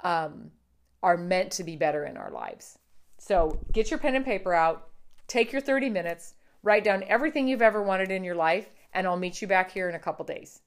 um, 0.04 0.52
are 1.04 1.18
meant 1.18 1.52
to 1.52 1.64
be 1.64 1.76
better 1.76 2.06
in 2.06 2.18
our 2.18 2.32
lives 2.32 2.78
so 3.18 3.58
get 3.72 3.90
your 3.90 4.00
pen 4.00 4.16
and 4.16 4.26
paper 4.26 4.54
out 4.54 4.90
take 5.28 5.52
your 5.52 5.62
30 5.62 5.90
minutes 5.90 6.36
write 6.64 6.84
down 6.84 7.04
everything 7.08 7.48
you've 7.48 7.62
ever 7.62 7.82
wanted 7.82 8.12
in 8.12 8.24
your 8.24 8.36
life 8.36 8.70
and 8.94 9.08
i'll 9.08 9.18
meet 9.18 9.42
you 9.42 9.48
back 9.48 9.72
here 9.72 9.90
in 9.90 9.96
a 9.96 10.00
couple 10.00 10.26
days 10.26 10.62